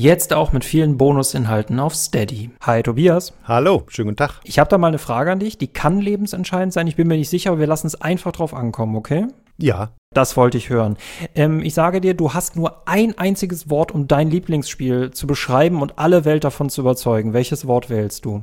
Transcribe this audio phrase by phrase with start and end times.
[0.00, 2.48] Jetzt auch mit vielen Bonusinhalten auf Steady.
[2.62, 3.34] Hi Tobias.
[3.44, 4.40] Hallo, schönen guten Tag.
[4.44, 6.86] Ich habe da mal eine Frage an dich, die kann lebensentscheidend sein.
[6.86, 9.26] Ich bin mir nicht sicher, aber wir lassen es einfach drauf ankommen, okay?
[9.58, 9.90] Ja.
[10.14, 10.96] Das wollte ich hören.
[11.34, 15.82] Ähm, ich sage dir, du hast nur ein einziges Wort, um dein Lieblingsspiel zu beschreiben
[15.82, 17.34] und alle Welt davon zu überzeugen.
[17.34, 18.42] Welches Wort wählst du?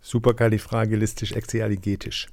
[0.00, 2.28] Superkalifragilistisch exealigetisch.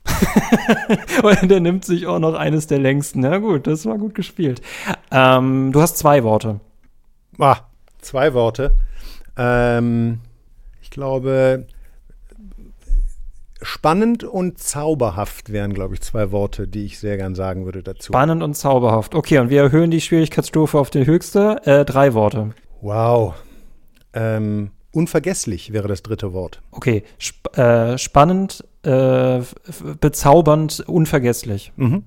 [1.23, 3.21] und der nimmt sich auch noch eines der längsten.
[3.21, 4.61] Na gut, das war gut gespielt.
[5.09, 6.59] Ähm, du hast zwei Worte.
[7.39, 7.61] Ah,
[8.02, 8.76] zwei Worte.
[9.38, 10.20] Ähm,
[10.81, 11.66] ich glaube,
[13.62, 18.12] spannend und zauberhaft wären, glaube ich, zwei Worte, die ich sehr gern sagen würde dazu.
[18.12, 19.16] Spannend und zauberhaft.
[19.16, 21.62] Okay, und wir erhöhen die Schwierigkeitsstufe auf die höchste.
[21.66, 22.52] Äh, drei Worte.
[22.81, 23.35] Wow.
[24.13, 26.61] Ähm, unvergesslich wäre das dritte Wort.
[26.72, 29.41] Okay, Sp äh, spannend, äh,
[30.00, 31.73] bezaubernd, unvergesslich.
[31.75, 32.03] Mhm.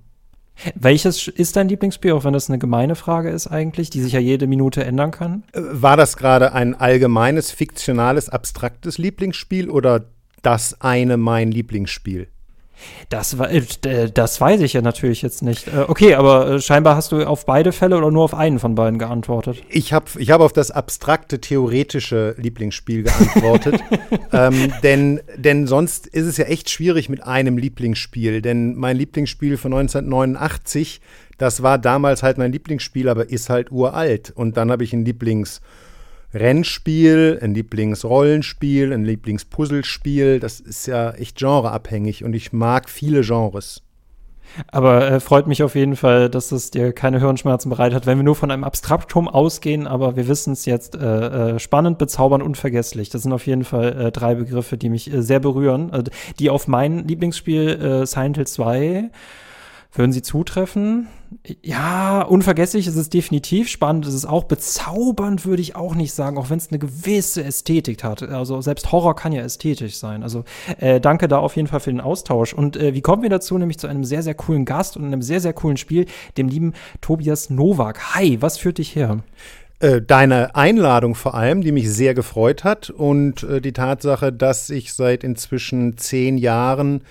[0.74, 4.20] Welches ist dein Lieblingsspiel, auch wenn das eine gemeine Frage ist eigentlich, die sich ja
[4.20, 5.44] jede Minute ändern kann?
[5.52, 10.06] Äh, war das gerade ein allgemeines, fiktionales, abstraktes Lieblingsspiel oder
[10.42, 12.28] das eine mein Lieblingsspiel?
[13.08, 15.68] Das, äh, das weiß ich ja natürlich jetzt nicht.
[15.68, 18.74] Äh, okay, aber äh, scheinbar hast du auf beide Fälle oder nur auf einen von
[18.74, 19.62] beiden geantwortet?
[19.68, 23.80] Ich habe ich hab auf das abstrakte, theoretische Lieblingsspiel geantwortet.
[24.32, 28.42] ähm, denn, denn sonst ist es ja echt schwierig mit einem Lieblingsspiel.
[28.42, 31.00] Denn mein Lieblingsspiel von 1989,
[31.38, 34.32] das war damals halt mein Lieblingsspiel, aber ist halt uralt.
[34.34, 35.60] Und dann habe ich ein Lieblings-
[36.34, 40.40] Rennspiel, ein Lieblingsrollenspiel, ein Lieblingspuzzlespiel.
[40.40, 43.82] Das ist ja echt genreabhängig und ich mag viele Genres.
[44.70, 48.18] Aber äh, freut mich auf jeden Fall, dass es dir keine Hirnschmerzen bereitet hat, wenn
[48.18, 52.44] wir nur von einem Abstraktum ausgehen, aber wir wissen es jetzt äh, äh, spannend, bezaubernd,
[52.44, 53.08] unvergesslich.
[53.08, 55.90] Das sind auf jeden Fall äh, drei Begriffe, die mich äh, sehr berühren,
[56.38, 59.10] die auf mein Lieblingsspiel Silent Hill 2
[59.92, 61.08] würden sie zutreffen?
[61.62, 63.68] Ja, unvergesslich ist es definitiv.
[63.68, 64.44] Spannend ist es auch.
[64.44, 68.22] Bezaubernd würde ich auch nicht sagen, auch wenn es eine gewisse Ästhetik hat.
[68.22, 70.22] Also selbst Horror kann ja ästhetisch sein.
[70.22, 70.44] Also
[70.78, 72.52] äh, danke da auf jeden Fall für den Austausch.
[72.52, 73.56] Und äh, wie kommen wir dazu?
[73.56, 76.06] Nämlich zu einem sehr, sehr coolen Gast und einem sehr, sehr coolen Spiel,
[76.36, 78.14] dem lieben Tobias Nowak.
[78.14, 79.18] Hi, was führt dich her?
[79.82, 84.70] Äh, deine Einladung vor allem, die mich sehr gefreut hat und äh, die Tatsache, dass
[84.70, 87.02] ich seit inzwischen zehn Jahren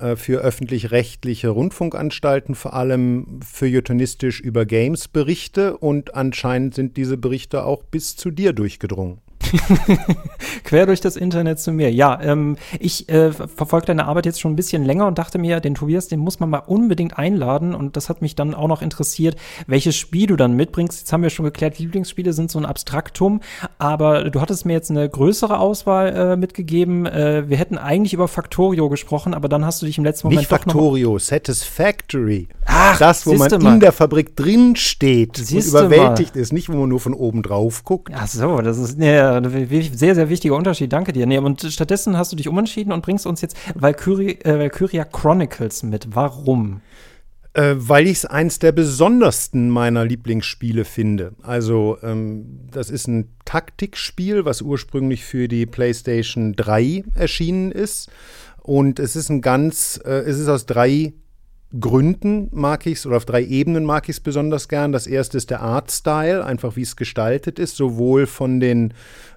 [0.00, 7.64] äh, für öffentlich-rechtliche Rundfunkanstalten, vor allem feuilletonistisch über Games berichte und anscheinend sind diese Berichte
[7.64, 9.20] auch bis zu dir durchgedrungen.
[10.64, 11.90] Quer durch das Internet zu mir.
[11.92, 15.60] Ja, ähm, ich äh, verfolge deine Arbeit jetzt schon ein bisschen länger und dachte mir,
[15.60, 17.74] den Tobias, den muss man mal unbedingt einladen.
[17.74, 19.36] Und das hat mich dann auch noch interessiert,
[19.66, 21.00] welches Spiel du dann mitbringst.
[21.00, 23.40] Jetzt haben wir schon geklärt, Lieblingsspiele sind so ein Abstraktum,
[23.78, 27.06] aber du hattest mir jetzt eine größere Auswahl äh, mitgegeben.
[27.06, 30.40] Äh, wir hätten eigentlich über Factorio gesprochen, aber dann hast du dich im letzten Moment
[30.40, 32.48] Nicht Factorio, Satisfactory.
[32.66, 36.40] Ach, das, wo man in der Fabrik drin steht und überwältigt mal.
[36.40, 38.12] ist, nicht wo man nur von oben drauf guckt.
[38.14, 38.98] Ach so, das ist
[39.38, 40.92] ein sehr, sehr wichtiger Unterschied.
[40.92, 41.26] Danke dir.
[41.26, 45.82] Nee, und stattdessen hast du dich umentschieden und bringst uns jetzt Valkyrie, äh, Valkyria Chronicles
[45.82, 46.08] mit.
[46.14, 46.80] Warum?
[47.52, 51.32] Äh, weil ich es eins der besondersten meiner Lieblingsspiele finde.
[51.42, 58.08] Also, ähm, das ist ein Taktikspiel, was ursprünglich für die PlayStation 3 erschienen ist.
[58.62, 61.12] Und es ist ein ganz, äh, es ist aus drei
[61.78, 64.90] Gründen mag ich es oder auf drei Ebenen mag ich es besonders gern.
[64.90, 68.92] Das erste ist der Artstyle, einfach wie es gestaltet ist, sowohl von den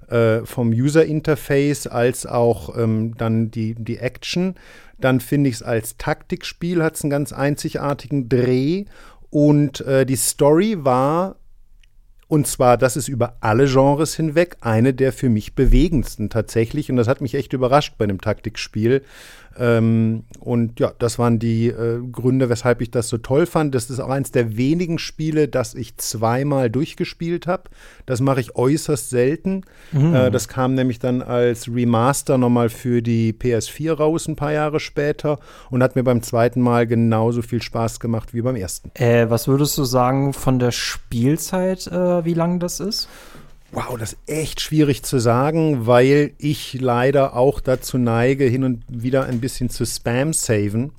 [0.10, 4.56] äh, vom User Interface als auch ähm, dann die, die Action.
[5.00, 8.86] Dann finde ich es als Taktikspiel hat es einen ganz einzigartigen Dreh
[9.30, 11.36] und äh, die Story war
[12.34, 16.90] und zwar, das ist über alle Genres hinweg eine der für mich bewegendsten tatsächlich.
[16.90, 19.04] Und das hat mich echt überrascht bei einem Taktikspiel.
[19.58, 23.76] Ähm, und ja, das waren die äh, Gründe, weshalb ich das so toll fand.
[23.76, 27.64] Das ist auch eines der wenigen Spiele, das ich zweimal durchgespielt habe.
[28.06, 29.62] Das mache ich äußerst selten.
[29.92, 30.16] Mhm.
[30.16, 34.80] Äh, das kam nämlich dann als Remaster nochmal für die PS4 raus, ein paar Jahre
[34.80, 35.40] später.
[35.70, 38.92] Und hat mir beim zweiten Mal genauso viel Spaß gemacht wie beim ersten.
[38.96, 43.08] Äh, was würdest du sagen von der Spielzeit, äh, wie lang das ist?
[43.76, 48.84] Wow, das ist echt schwierig zu sagen, weil ich leider auch dazu neige, hin und
[48.88, 50.92] wieder ein bisschen zu Spam-saven.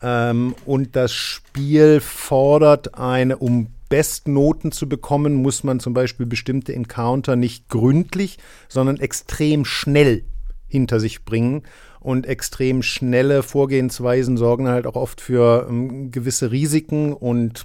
[0.00, 6.74] Ähm, und das Spiel fordert eine, um Bestnoten zu bekommen, muss man zum Beispiel bestimmte
[6.74, 8.38] Encounter nicht gründlich,
[8.68, 10.24] sondern extrem schnell
[10.66, 11.64] hinter sich bringen.
[12.04, 17.14] Und extrem schnelle Vorgehensweisen sorgen halt auch oft für ähm, gewisse Risiken.
[17.14, 17.64] Und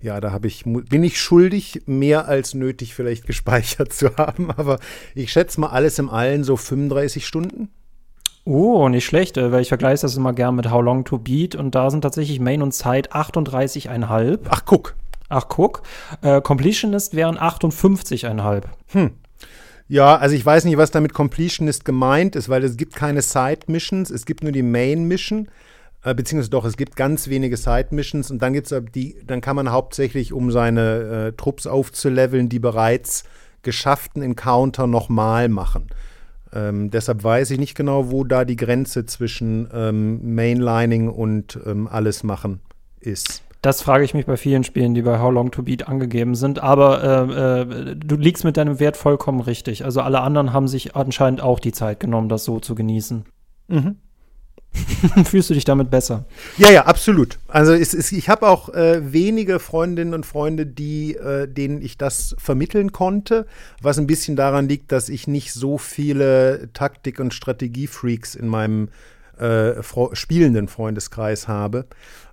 [0.00, 4.52] ja, da habe ich, bin ich schuldig, mehr als nötig vielleicht gespeichert zu haben.
[4.52, 4.78] Aber
[5.16, 7.68] ich schätze mal alles im Allen so 35 Stunden.
[8.44, 11.56] Oh, nicht schlecht, äh, weil ich vergleiche das immer gern mit How Long to Beat
[11.56, 14.38] und da sind tatsächlich Main und Side 38,5.
[14.48, 14.94] Ach, guck.
[15.28, 15.82] Ach, guck.
[16.22, 18.62] Äh, Completionist wären 58,5.
[18.92, 19.10] Hm.
[19.90, 24.10] Ja, also ich weiß nicht, was damit Completionist gemeint ist, weil es gibt keine Side-Missions,
[24.10, 25.48] es gibt nur die Main-Mission,
[26.04, 29.72] äh, beziehungsweise doch, es gibt ganz wenige Side-Missions und dann gibt's die, dann kann man
[29.72, 33.24] hauptsächlich, um seine äh, Trupps aufzuleveln, die bereits
[33.62, 35.88] geschafften Encounter nochmal machen.
[36.52, 41.88] Ähm, deshalb weiß ich nicht genau, wo da die Grenze zwischen ähm, Mainlining und ähm,
[41.88, 42.60] alles machen
[43.00, 43.42] ist.
[43.62, 46.60] Das frage ich mich bei vielen Spielen, die bei How Long to Beat angegeben sind.
[46.60, 49.84] Aber äh, äh, du liegst mit deinem Wert vollkommen richtig.
[49.84, 53.24] Also alle anderen haben sich anscheinend auch die Zeit genommen, das so zu genießen.
[53.68, 53.96] Mhm.
[55.24, 56.26] Fühlst du dich damit besser?
[56.56, 57.38] Ja, ja, absolut.
[57.48, 61.98] Also es, es, ich habe auch äh, wenige Freundinnen und Freunde, die, äh, denen ich
[61.98, 63.46] das vermitteln konnte,
[63.82, 68.88] was ein bisschen daran liegt, dass ich nicht so viele Taktik- und Strategiefreaks in meinem
[69.38, 71.86] äh, spielenden Freundeskreis habe.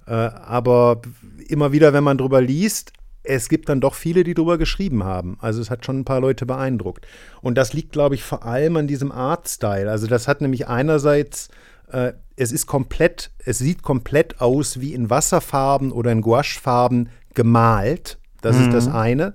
[0.08, 1.02] Äh, aber
[1.48, 2.94] immer wieder, wenn man drüber liest,
[3.24, 5.38] es gibt dann doch viele, die drüber geschrieben haben.
[5.42, 7.06] Also es hat schon ein paar Leute beeindruckt.
[7.42, 9.92] Und das liegt, glaube ich, vor allem an diesem Artstyle.
[9.92, 11.50] Also das hat nämlich einerseits
[11.92, 18.18] äh, es ist komplett, es sieht komplett aus wie in Wasserfarben oder in Gouachefarben gemalt.
[18.42, 18.64] Das mhm.
[18.64, 18.96] ist das mhm.
[18.96, 19.34] eine.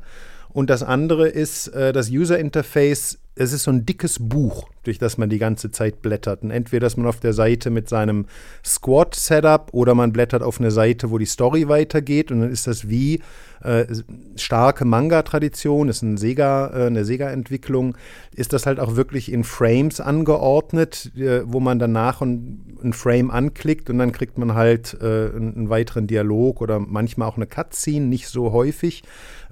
[0.48, 3.18] Und das andere ist äh, das User Interface.
[3.34, 6.42] Es ist so ein dickes Buch, durch das man die ganze Zeit blättert.
[6.42, 8.26] Und entweder ist man auf der Seite mit seinem
[8.64, 12.30] Squad-Setup oder man blättert auf eine Seite, wo die Story weitergeht.
[12.30, 13.22] Und dann ist das wie
[13.62, 13.86] äh,
[14.36, 17.96] starke Manga-Tradition, ist ein Sega, äh, eine Sega-Entwicklung,
[18.34, 23.30] ist das halt auch wirklich in Frames angeordnet, äh, wo man danach ein, ein, Frame
[23.30, 28.06] anklickt und dann kriegt man halt äh, einen, weiteren Dialog oder manchmal auch eine Cutscene,
[28.06, 29.04] nicht so häufig.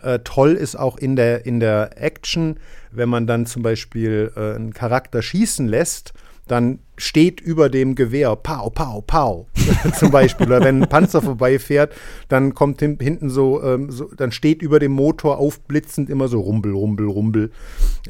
[0.03, 2.57] Äh, toll ist auch in der, in der Action,
[2.93, 6.13] wenn man dann zum Beispiel äh, einen Charakter schießen lässt
[6.51, 9.47] dann steht über dem Gewehr Pau, Pau, Pau
[9.95, 10.47] zum Beispiel.
[10.47, 11.95] Oder wenn ein Panzer vorbeifährt,
[12.29, 16.73] dann kommt hinten so, ähm, so, dann steht über dem Motor aufblitzend immer so Rumbel,
[16.73, 17.51] Rumbel, Rumbel.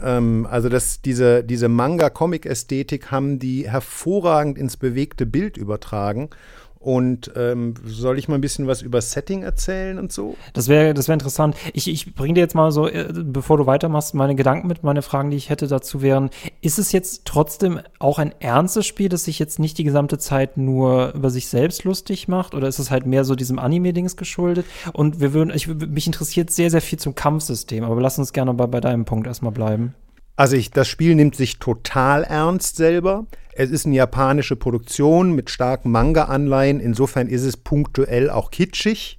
[0.02, 6.30] Ähm, also das, diese, diese Manga-Comic-Ästhetik haben die hervorragend ins bewegte Bild übertragen.
[6.82, 10.38] Und ähm, soll ich mal ein bisschen was über Setting erzählen und so?
[10.54, 11.54] Das wäre das wär interessant.
[11.74, 14.82] Ich, ich bringe dir jetzt mal so, äh, bevor du weitermachst, meine Gedanken mit.
[14.82, 16.30] Meine Fragen, die ich hätte dazu wären,
[16.62, 20.56] ist es jetzt trotzdem auch ein ernstes Spiel, das sich jetzt nicht die gesamte Zeit
[20.56, 22.54] nur über sich selbst lustig macht?
[22.54, 24.64] Oder ist es halt mehr so diesem Anime-Dings geschuldet?
[24.94, 28.54] Und wir würden, ich, mich interessiert sehr, sehr viel zum Kampfsystem, aber lass uns gerne
[28.54, 29.94] bei, bei deinem Punkt erstmal bleiben.
[30.40, 33.26] Also ich, das Spiel nimmt sich total ernst selber.
[33.52, 36.80] Es ist eine japanische Produktion mit starken Manga-Anleihen.
[36.80, 39.18] Insofern ist es punktuell auch kitschig.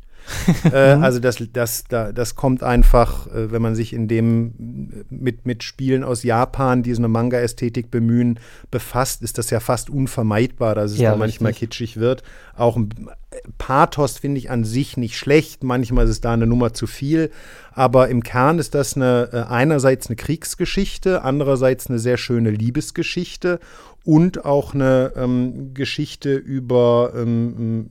[0.71, 5.63] Äh, also das, das, das kommt einfach, äh, wenn man sich in dem mit, mit
[5.63, 8.39] Spielen aus Japan, die so eine Manga-Ästhetik bemühen,
[8.69, 12.23] befasst, ist das ja fast unvermeidbar, dass es ja, da manchmal kitschig wird.
[12.55, 12.89] Auch ein
[13.57, 17.31] Pathos finde ich an sich nicht schlecht, manchmal ist es da eine Nummer zu viel,
[17.73, 23.59] aber im Kern ist das eine, äh, einerseits eine Kriegsgeschichte, andererseits eine sehr schöne Liebesgeschichte
[24.03, 27.89] und auch eine ähm, Geschichte über ähm,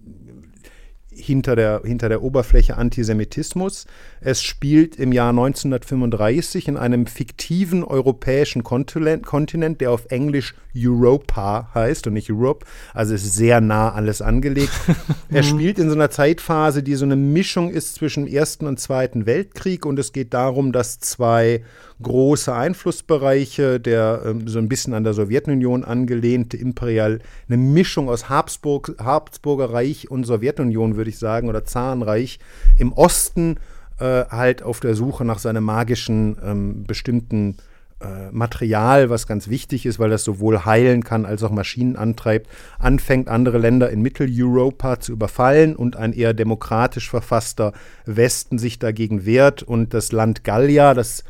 [1.13, 3.87] hinter der, hinter der Oberfläche Antisemitismus.
[4.23, 11.71] Es spielt im Jahr 1935 in einem fiktiven europäischen Kontinent, Kontinent, der auf Englisch Europa
[11.75, 12.67] heißt und nicht Europe.
[12.93, 14.73] Also es ist sehr nah alles angelegt.
[15.31, 19.25] er spielt in so einer Zeitphase, die so eine Mischung ist zwischen Ersten und Zweiten
[19.25, 21.65] Weltkrieg und es geht darum, dass zwei
[22.03, 28.29] große Einflussbereiche, der ähm, so ein bisschen an der Sowjetunion angelehnte Imperial, eine Mischung aus
[28.29, 32.39] Habsburg, Habsburger Reich und Sowjetunion, würde ich sagen, oder Zarenreich
[32.77, 33.57] im Osten
[34.01, 37.57] äh, halt auf der Suche nach seinem magischen ähm, bestimmten
[38.01, 42.49] äh, Material, was ganz wichtig ist, weil das sowohl heilen kann als auch Maschinen antreibt,
[42.79, 47.75] anfängt, andere Länder in Mitteleuropa zu überfallen und ein eher demokratisch verfasster
[48.07, 51.25] Westen sich dagegen wehrt und das Land Gallia, das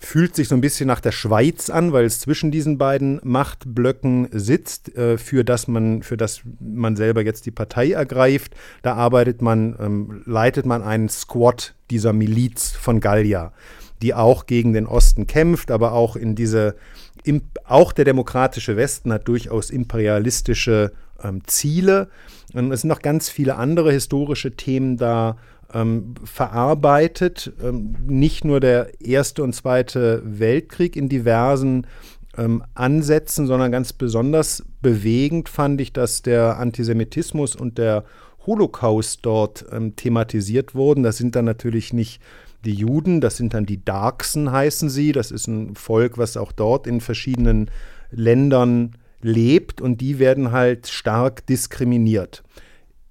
[0.00, 4.28] fühlt sich so ein bisschen nach der Schweiz an, weil es zwischen diesen beiden Machtblöcken
[4.30, 8.54] sitzt, äh, für das man, für das man selber jetzt die Partei ergreift.
[8.82, 13.52] Da arbeitet man, ähm, leitet man einen Squad dieser Miliz von Gallia,
[14.00, 16.76] die auch gegen den Osten kämpft, aber auch in diese,
[17.24, 20.92] im, auch der demokratische Westen hat durchaus imperialistische
[21.24, 22.08] ähm, Ziele.
[22.54, 25.36] Und es sind noch ganz viele andere historische Themen da
[25.72, 27.52] ähm, verarbeitet.
[27.62, 31.86] Ähm, nicht nur der Erste und Zweite Weltkrieg in diversen
[32.36, 38.04] ähm, Ansätzen, sondern ganz besonders bewegend fand ich, dass der Antisemitismus und der
[38.46, 41.02] Holocaust dort ähm, thematisiert wurden.
[41.02, 42.22] Das sind dann natürlich nicht
[42.64, 45.12] die Juden, das sind dann die Darksen heißen sie.
[45.12, 47.70] Das ist ein Volk, was auch dort in verschiedenen
[48.10, 52.42] Ländern lebt und die werden halt stark diskriminiert.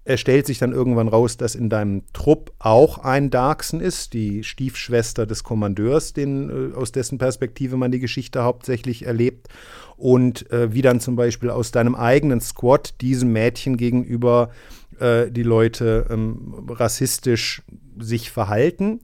[0.09, 4.41] Es stellt sich dann irgendwann raus, dass in deinem Trupp auch ein Darkson ist, die
[4.45, 9.49] Stiefschwester des Kommandeurs, den, äh, aus dessen Perspektive man die Geschichte hauptsächlich erlebt.
[9.97, 14.51] Und äh, wie dann zum Beispiel aus deinem eigenen Squad diesem Mädchen gegenüber
[14.99, 17.63] äh, die Leute ähm, rassistisch
[17.99, 19.01] sich verhalten,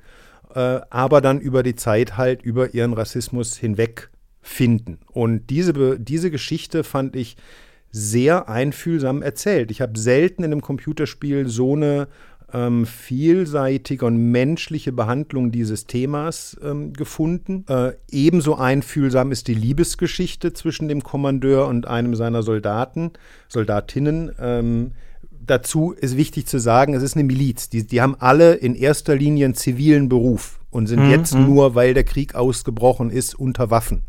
[0.55, 4.10] äh, aber dann über die Zeit halt über ihren Rassismus hinweg
[4.41, 5.00] finden.
[5.12, 7.36] Und diese, diese Geschichte fand ich
[7.93, 9.69] sehr einfühlsam erzählt.
[9.69, 12.07] Ich habe selten in einem Computerspiel so eine
[12.51, 17.65] ähm, vielseitige und menschliche Behandlung dieses Themas ähm, gefunden.
[17.69, 23.12] Äh, ebenso einfühlsam ist die Liebesgeschichte zwischen dem Kommandeur und einem seiner Soldaten,
[23.47, 24.31] Soldatinnen.
[24.39, 24.91] Ähm,
[25.45, 27.69] dazu ist wichtig zu sagen, es ist eine Miliz.
[27.69, 31.12] Die, die haben alle in erster Linie einen zivilen Beruf und sind mhm.
[31.12, 31.45] jetzt mhm.
[31.45, 34.01] nur, weil der Krieg ausgebrochen ist, unter Waffen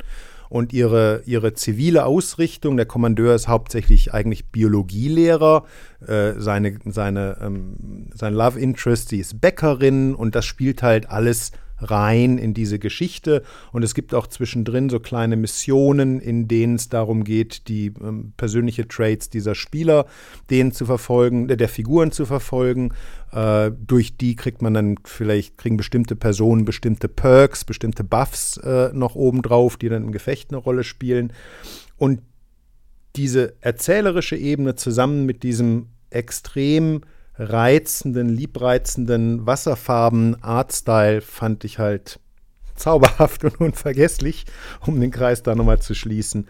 [0.54, 2.76] und ihre, ihre zivile Ausrichtung.
[2.76, 5.64] Der Kommandeur ist hauptsächlich eigentlich Biologielehrer.
[6.06, 11.50] Äh, seine, seine, ähm, sein Love Interest, sie ist Bäckerin und das spielt halt alles
[11.90, 13.42] rein in diese Geschichte.
[13.72, 18.32] Und es gibt auch zwischendrin so kleine Missionen, in denen es darum geht, die ähm,
[18.36, 20.06] persönliche Traits dieser Spieler,
[20.50, 22.92] denen zu verfolgen, der, der Figuren zu verfolgen.
[23.32, 28.90] Äh, durch die kriegt man dann vielleicht, kriegen bestimmte Personen bestimmte Perks, bestimmte Buffs äh,
[28.92, 31.32] noch obendrauf, die dann im Gefecht eine Rolle spielen.
[31.96, 32.20] Und
[33.16, 37.02] diese erzählerische Ebene zusammen mit diesem extrem
[37.36, 42.20] reizenden, liebreizenden Wasserfarben Artstyle fand ich halt
[42.74, 44.46] zauberhaft und unvergesslich,
[44.86, 46.48] um den Kreis da nochmal zu schließen.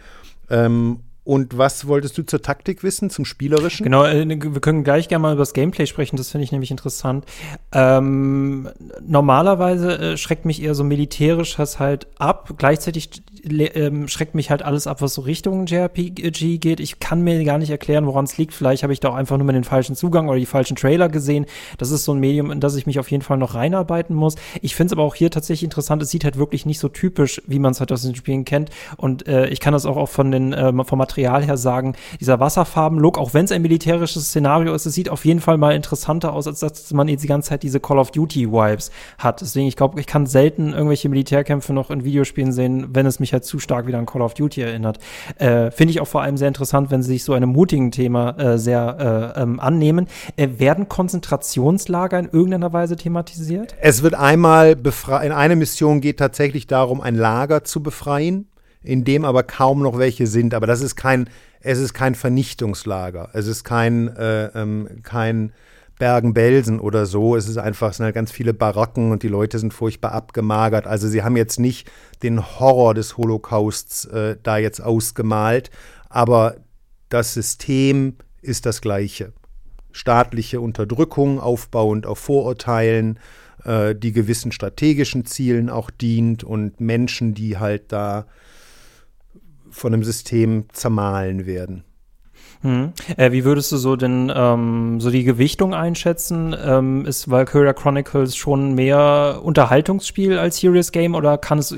[0.51, 3.83] Ähm, und was wolltest du zur Taktik wissen, zum Spielerischen?
[3.83, 6.71] Genau, äh, wir können gleich gerne mal über das Gameplay sprechen, das finde ich nämlich
[6.71, 7.25] interessant.
[7.73, 8.69] Ähm,
[9.01, 12.55] normalerweise äh, schreckt mich eher so militärisch das halt ab.
[12.59, 16.79] Gleichzeitig ähm, schreckt mich halt alles ab, was so Richtung JRPG geht.
[16.79, 18.53] Ich kann mir gar nicht erklären, woran es liegt.
[18.53, 21.09] Vielleicht habe ich da auch einfach nur mal den falschen Zugang oder die falschen Trailer
[21.09, 21.47] gesehen.
[21.79, 24.35] Das ist so ein Medium, in das ich mich auf jeden Fall noch reinarbeiten muss.
[24.61, 26.03] Ich finde es aber auch hier tatsächlich interessant.
[26.03, 28.69] Es sieht halt wirklich nicht so typisch, wie man es halt aus den Spielen kennt.
[28.99, 31.95] Und äh, ich kann das auch, auch von den, äh, vom Material her sagen.
[32.21, 35.75] Dieser Wasserfarben-Look, auch wenn es ein militärisches Szenario ist, es sieht auf jeden Fall mal
[35.75, 39.41] interessanter aus, als dass man jetzt die ganze Zeit diese Call of Duty-Vibes hat.
[39.41, 43.33] Deswegen, ich glaube, ich kann selten irgendwelche Militärkämpfe noch in Videospielen sehen, wenn es mich
[43.33, 44.99] halt zu stark wieder an Call of Duty erinnert.
[45.39, 48.31] Äh, Finde ich auch vor allem sehr interessant, wenn sie sich so einem mutigen Thema
[48.39, 50.07] äh, sehr äh, ähm, annehmen.
[50.37, 53.75] Äh, werden Konzentrationslager in irgendeiner Weise thematisiert?
[53.81, 54.77] Es wird einmal
[55.23, 58.47] in eine Mission geht tatsächlich darum, ein Lager zu befreien,
[58.85, 60.55] in dem aber kaum noch welche sind.
[60.55, 61.29] Aber das ist kein,
[61.61, 63.31] es ist kein Vernichtungslager.
[63.33, 65.53] Es ist kein, äh, ähm, kein
[65.99, 67.37] Bergen-Belsen oder so.
[67.37, 70.87] Es ist einfach, es sind halt ganz viele Baracken und die Leute sind furchtbar abgemagert.
[70.87, 71.91] Also sie haben jetzt nicht
[72.23, 75.71] den Horror des Holocausts äh, da jetzt ausgemalt,
[76.09, 76.57] aber
[77.09, 79.33] das System ist das gleiche.
[79.93, 83.21] Staatliche Unterdrückung aufbauend auf Vorurteilen,
[83.65, 88.27] äh, die gewissen strategischen Zielen auch dient und Menschen, die halt da
[89.75, 91.85] von dem System zermahlen werden.
[92.65, 92.95] Hm.
[93.19, 96.57] Äh, wie würdest du so denn ähm, so die Gewichtung einschätzen?
[96.59, 101.77] Ähm, ist Valkyria Chronicles schon mehr Unterhaltungsspiel als Serious Game oder kann es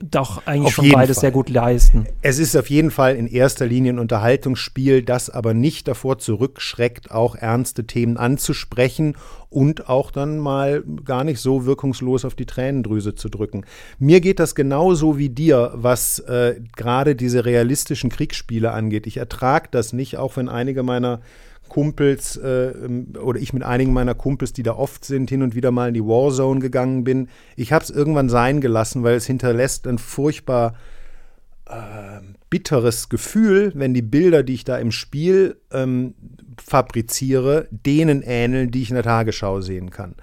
[0.00, 1.22] doch eigentlich auf schon beides Fall.
[1.22, 2.06] sehr gut leisten?
[2.22, 7.10] Es ist auf jeden Fall in erster Linie ein Unterhaltungsspiel, das aber nicht davor zurückschreckt,
[7.10, 9.16] auch ernste Themen anzusprechen
[9.50, 13.64] und auch dann mal gar nicht so wirkungslos auf die Tränendrüse zu drücken.
[13.98, 19.06] Mir geht das genauso wie dir, was äh, gerade diese realistischen Kriegsspiele angeht.
[19.06, 21.20] Ich ertrage das nicht, auch wenn einige meiner
[21.68, 22.72] Kumpels äh,
[23.22, 25.94] oder ich mit einigen meiner Kumpels, die da oft sind, hin und wieder mal in
[25.94, 27.28] die Warzone gegangen bin.
[27.56, 30.74] Ich habe es irgendwann sein gelassen, weil es hinterlässt ein furchtbar
[31.66, 36.14] äh, bitteres Gefühl, wenn die Bilder, die ich da im Spiel ähm,
[36.62, 40.14] fabriziere, denen ähneln, die ich in der Tagesschau sehen kann.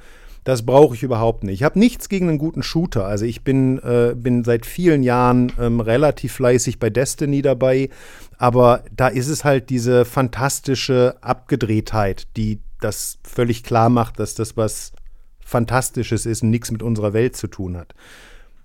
[0.44, 1.56] Das brauche ich überhaupt nicht.
[1.56, 3.06] Ich habe nichts gegen einen guten Shooter.
[3.06, 7.90] Also ich bin, äh, bin seit vielen Jahren ähm, relativ fleißig bei Destiny dabei,
[8.38, 14.56] aber da ist es halt diese fantastische Abgedrehtheit, die das völlig klar macht, dass das
[14.56, 14.92] was
[15.40, 17.94] Fantastisches ist und nichts mit unserer Welt zu tun hat.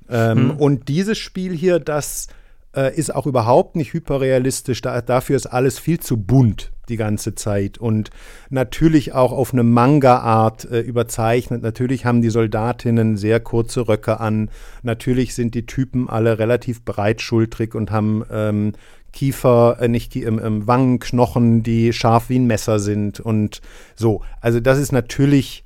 [0.08, 0.56] Ähm, hm.
[0.56, 2.28] Und dieses Spiel hier, das
[2.74, 4.80] äh, ist auch überhaupt nicht hyperrealistisch.
[4.80, 8.10] Da, dafür ist alles viel zu bunt die ganze Zeit und
[8.50, 11.62] natürlich auch auf eine Manga-Art äh, überzeichnet.
[11.62, 14.50] Natürlich haben die Soldatinnen sehr kurze Röcke an.
[14.82, 18.72] Natürlich sind die Typen alle relativ breitschultrig und haben ähm,
[19.12, 23.60] Kiefer, äh, nicht ähm, ähm, Wangenknochen, die scharf wie ein Messer sind und
[23.94, 24.22] so.
[24.40, 25.64] Also das ist natürlich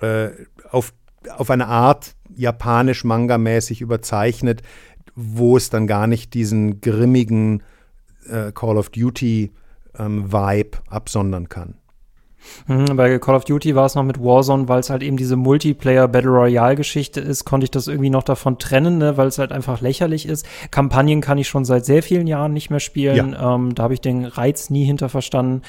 [0.00, 0.30] äh,
[0.70, 0.92] auf,
[1.36, 4.62] auf eine Art japanisch-manga-mäßig überzeichnet
[5.20, 7.62] wo es dann gar nicht diesen grimmigen
[8.28, 9.50] äh, Call of Duty
[9.98, 11.74] ähm, Vibe absondern kann.
[12.66, 15.36] Mhm, bei Call of Duty war es noch mit Warzone, weil es halt eben diese
[15.36, 19.38] Multiplayer Battle Royale Geschichte ist, konnte ich das irgendwie noch davon trennen, ne, weil es
[19.38, 20.46] halt einfach lächerlich ist.
[20.70, 23.32] Kampagnen kann ich schon seit sehr vielen Jahren nicht mehr spielen.
[23.32, 23.54] Ja.
[23.54, 25.62] Ähm, da habe ich den Reiz nie hinter verstanden.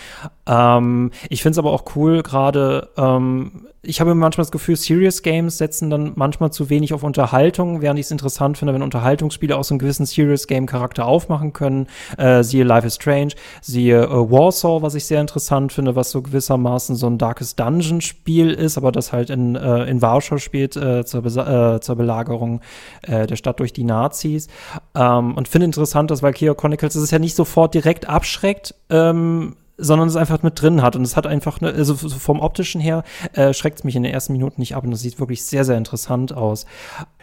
[0.47, 5.23] Ähm, ich finde es aber auch cool, gerade ähm, ich habe manchmal das Gefühl, Serious
[5.23, 9.57] Games setzen dann manchmal zu wenig auf Unterhaltung, während ich es interessant finde, wenn Unterhaltungsspiele
[9.57, 11.87] auch so einen gewissen Serious Game Charakter aufmachen können.
[12.17, 16.21] Äh, siehe Life is Strange, siehe äh, Warsaw, was ich sehr interessant finde, was so
[16.21, 20.75] gewissermaßen so ein Darkest Dungeon Spiel ist, aber das halt in, äh, in Warschau spielt
[20.75, 22.61] äh, zur, Be äh, zur Belagerung
[23.01, 24.47] äh, der Stadt durch die Nazis.
[24.93, 29.55] Ähm, und finde interessant, dass Valkyria Chronicles, das ist ja nicht sofort direkt abschreckt, ähm,
[29.81, 30.95] sondern es einfach mit drin hat.
[30.95, 34.13] Und es hat einfach, ne, also vom optischen her äh, schreckt es mich in den
[34.13, 36.65] ersten Minuten nicht ab und es sieht wirklich sehr, sehr interessant aus.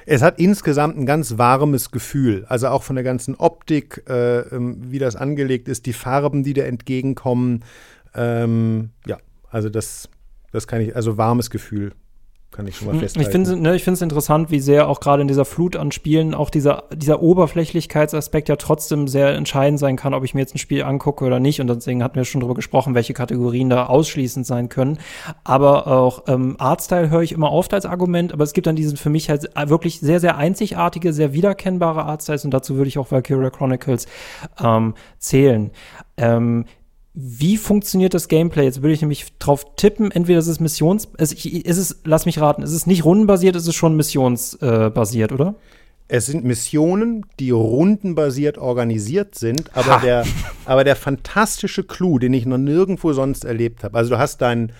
[0.06, 2.44] Es hat insgesamt ein ganz warmes Gefühl.
[2.48, 6.54] Also auch von der ganzen Optik, äh, ähm, wie das angelegt ist, die Farben, die
[6.54, 7.64] da entgegenkommen.
[8.14, 9.18] Ähm, ja,
[9.50, 10.08] also das,
[10.50, 11.92] das kann ich, also warmes Gefühl
[12.50, 13.26] kann ich schon mal hm, festhalten.
[13.26, 16.48] Ich finde ne, es interessant, wie sehr auch gerade in dieser Flut an Spielen auch
[16.48, 20.82] dieser, dieser Oberflächlichkeitsaspekt ja trotzdem sehr entscheidend sein kann, ob ich mir jetzt ein Spiel
[20.82, 21.60] angucke oder nicht.
[21.60, 24.98] Und deswegen hatten wir schon darüber gesprochen, welche Kategorien da ausschließend sein können.
[25.44, 28.96] Aber auch ähm, Artstyle höre ich immer oft als Argument, aber es gibt dann diesen
[28.96, 33.10] für mich halt wirklich sehr, sehr einzigartige, sehr wiedererkennbare Artstyles und dazu würde ich auch
[33.10, 34.06] Valkyria Chronicles
[34.62, 35.70] ähm, zählen.
[36.16, 36.64] Ähm,
[37.20, 38.62] wie funktioniert das Gameplay?
[38.62, 42.40] Jetzt würde ich nämlich drauf tippen, entweder ist es Missions, es ist es, lass mich
[42.40, 45.56] raten, ist es nicht rundenbasiert, ist es schon missionsbasiert, äh, oder?
[46.06, 50.24] Es sind Missionen, die rundenbasiert organisiert sind, aber der,
[50.64, 53.98] aber der fantastische Clou, den ich noch nirgendwo sonst erlebt habe.
[53.98, 54.70] Also du hast deinen,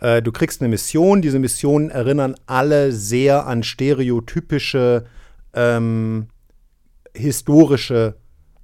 [0.00, 5.04] äh, du kriegst eine Mission, diese Missionen erinnern alle sehr an stereotypische
[5.52, 6.28] ähm,
[7.12, 8.14] historische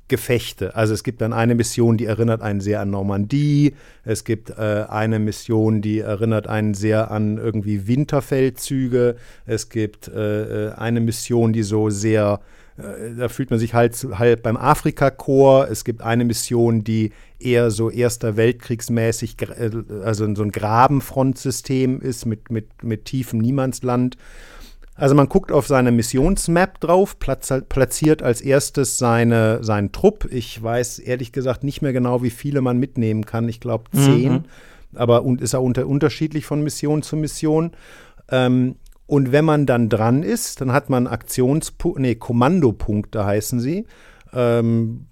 [0.09, 0.75] Gefechte.
[0.77, 3.75] Also es gibt dann eine Mission, die erinnert einen sehr an Normandie.
[4.05, 9.17] Es gibt äh, eine Mission, die erinnert einen sehr an irgendwie Winterfeldzüge.
[9.47, 12.41] Es gibt äh, äh eine Mission, die so sehr,
[12.77, 15.71] äh, da fühlt man sich halt, halt beim Afrika-Korps.
[15.71, 19.71] Es gibt eine Mission, die eher so Erster Weltkriegsmäßig, äh,
[20.05, 24.19] also so ein Grabenfrontsystem ist mit, mit, mit tiefem Niemandsland.
[24.97, 30.29] Also man guckt auf seine Missionsmap drauf, platziert als erstes seine, seinen Trupp.
[30.31, 33.49] Ich weiß ehrlich gesagt nicht mehr genau, wie viele man mitnehmen kann.
[33.49, 34.33] Ich glaube zehn.
[34.33, 34.45] Mhm.
[34.95, 37.73] Aber und ist auch unter, unterschiedlich von Mission zu Mission.
[38.31, 38.77] Ähm,
[39.07, 43.87] und wenn man dann dran ist, dann hat man Aktionspunkte, nee, Kommandopunkte heißen sie.
[44.33, 45.07] Ähm,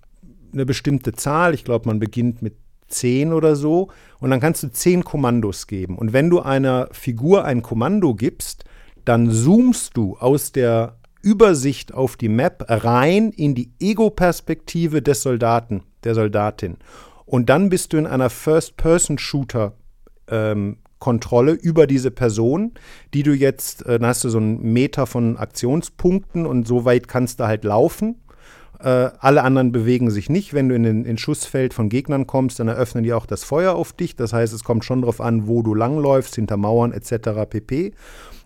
[0.53, 1.55] eine bestimmte Zahl.
[1.55, 2.55] Ich glaube, man beginnt mit
[2.87, 3.89] zehn oder so.
[4.21, 5.99] Und dann kannst du zehn Kommandos geben.
[5.99, 8.65] Und wenn du einer Figur ein Kommando gibst,
[9.05, 15.85] dann zoomst du aus der Übersicht auf die Map rein in die Ego-Perspektive des Soldaten,
[16.05, 16.77] der Soldatin.
[17.25, 19.75] Und dann bist du in einer First-Person-Shooter
[20.29, 20.79] ähm,
[21.63, 22.73] über diese Person,
[23.13, 27.09] die du jetzt, äh, dann hast du so einen Meter von Aktionspunkten und so weit
[27.09, 28.23] kannst du halt laufen.
[28.79, 30.55] Äh, alle anderen bewegen sich nicht.
[30.55, 33.75] Wenn du in den in Schussfeld von Gegnern kommst, dann eröffnen die auch das Feuer
[33.75, 34.17] auf dich.
[34.17, 37.49] Das heißt, es kommt schon darauf an, wo du langläufst, hinter Mauern etc.
[37.49, 37.95] pp.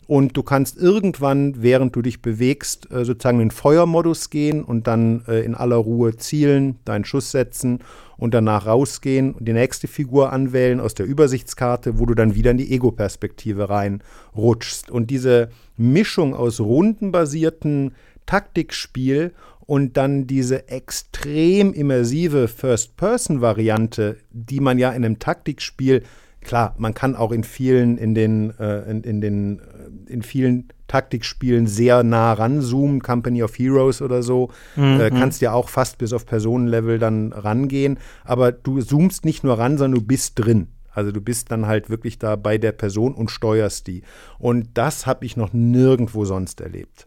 [0.06, 4.86] Und du kannst irgendwann, während du dich bewegst, äh, sozusagen in den Feuermodus gehen und
[4.86, 7.80] dann äh, in aller Ruhe zielen, deinen Schuss setzen
[8.16, 12.52] und danach rausgehen und die nächste Figur anwählen aus der Übersichtskarte, wo du dann wieder
[12.52, 14.90] in die Ego-Perspektive reinrutschst.
[14.90, 17.92] Und diese Mischung aus rundenbasierten
[18.26, 19.32] Taktikspiel
[19.66, 26.04] und dann diese extrem immersive First-Person-Variante, die man ja in einem Taktikspiel
[26.46, 30.68] klar, man kann auch in vielen, in den, äh, in, in, den, äh, in vielen
[30.87, 35.00] Taktikspielen sehr nah ranzoomen, Company of Heroes oder so, mhm.
[35.00, 39.59] äh, kannst ja auch fast bis auf Personenlevel dann rangehen, aber du zoomst nicht nur
[39.59, 40.68] ran, sondern du bist drin.
[40.90, 44.02] Also du bist dann halt wirklich da bei der Person und steuerst die.
[44.38, 47.06] Und das habe ich noch nirgendwo sonst erlebt.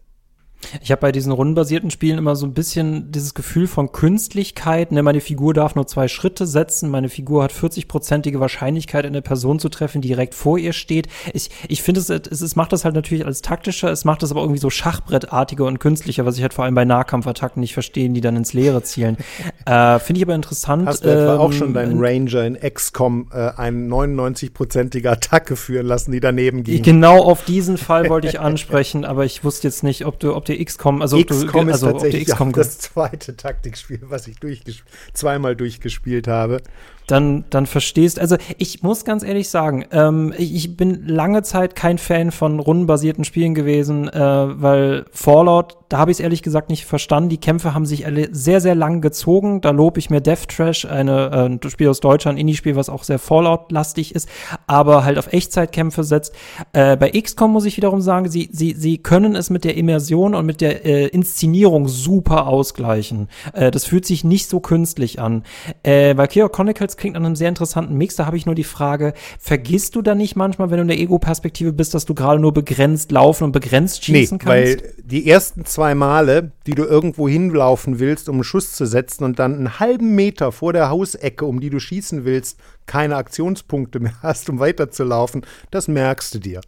[0.82, 4.92] Ich habe bei diesen rundenbasierten Spielen immer so ein bisschen dieses Gefühl von Künstlichkeit.
[4.92, 5.02] Ne?
[5.02, 6.90] Meine Figur darf nur zwei Schritte setzen.
[6.90, 11.08] Meine Figur hat 40-prozentige Wahrscheinlichkeit, eine Person zu treffen, die direkt vor ihr steht.
[11.32, 13.90] Ich, ich finde, es, es, es macht das halt natürlich als taktischer.
[13.90, 16.84] Es macht das aber irgendwie so schachbrettartiger und künstlicher, was ich halt vor allem bei
[16.84, 19.16] Nahkampfattacken nicht verstehe, die dann ins Leere zielen.
[19.66, 20.86] äh, finde ich aber interessant.
[20.86, 25.86] Hast du ähm, etwa auch schon deinen Ranger in XCOM äh, eine 99-prozentige Attacke führen
[25.86, 26.82] lassen, die daneben ging?
[26.82, 30.49] Genau auf diesen Fall wollte ich ansprechen, aber ich wusste jetzt nicht, ob du, ob
[30.50, 34.82] dir XCOM, also XCOM du, also ist tatsächlich XCOM das zweite Taktikspiel, was ich durchges
[35.12, 36.62] zweimal durchgespielt habe.
[37.10, 38.18] Dann, dann verstehst.
[38.18, 42.60] Also ich muss ganz ehrlich sagen, ähm, ich, ich, bin lange Zeit kein Fan von
[42.60, 47.30] rundenbasierten Spielen gewesen, äh, weil Fallout, da habe ich es ehrlich gesagt nicht verstanden.
[47.30, 49.60] Die Kämpfe haben sich sehr, sehr lang gezogen.
[49.60, 52.88] Da lobe ich mir Death Trash, eine, äh, ein Spiel aus Deutschland, ein Indie-Spiel, was
[52.88, 54.28] auch sehr Fallout-lastig ist,
[54.66, 56.32] aber halt auf Echtzeitkämpfe setzt.
[56.72, 60.34] Äh, bei XCOM muss ich wiederum sagen, sie, sie, sie können es mit der Immersion
[60.34, 63.28] und mit der äh, Inszenierung super ausgleichen.
[63.52, 65.42] Äh, das fühlt sich nicht so künstlich an.
[65.82, 68.14] Äh, Valkyria Chronicles klingt an einem sehr interessanten Mix.
[68.14, 70.98] Da habe ich nur die Frage, vergisst du da nicht manchmal, wenn du in der
[70.98, 74.84] Ego-Perspektive bist, dass du gerade nur begrenzt laufen und begrenzt schießen nee, kannst?
[74.84, 79.24] weil die ersten zwei Male, die du irgendwo hinlaufen willst, um einen Schuss zu setzen
[79.24, 83.98] und dann einen halben Meter vor der Hausecke, um die du schießen willst, keine Aktionspunkte
[83.98, 86.60] mehr hast, um weiterzulaufen, das merkst du dir.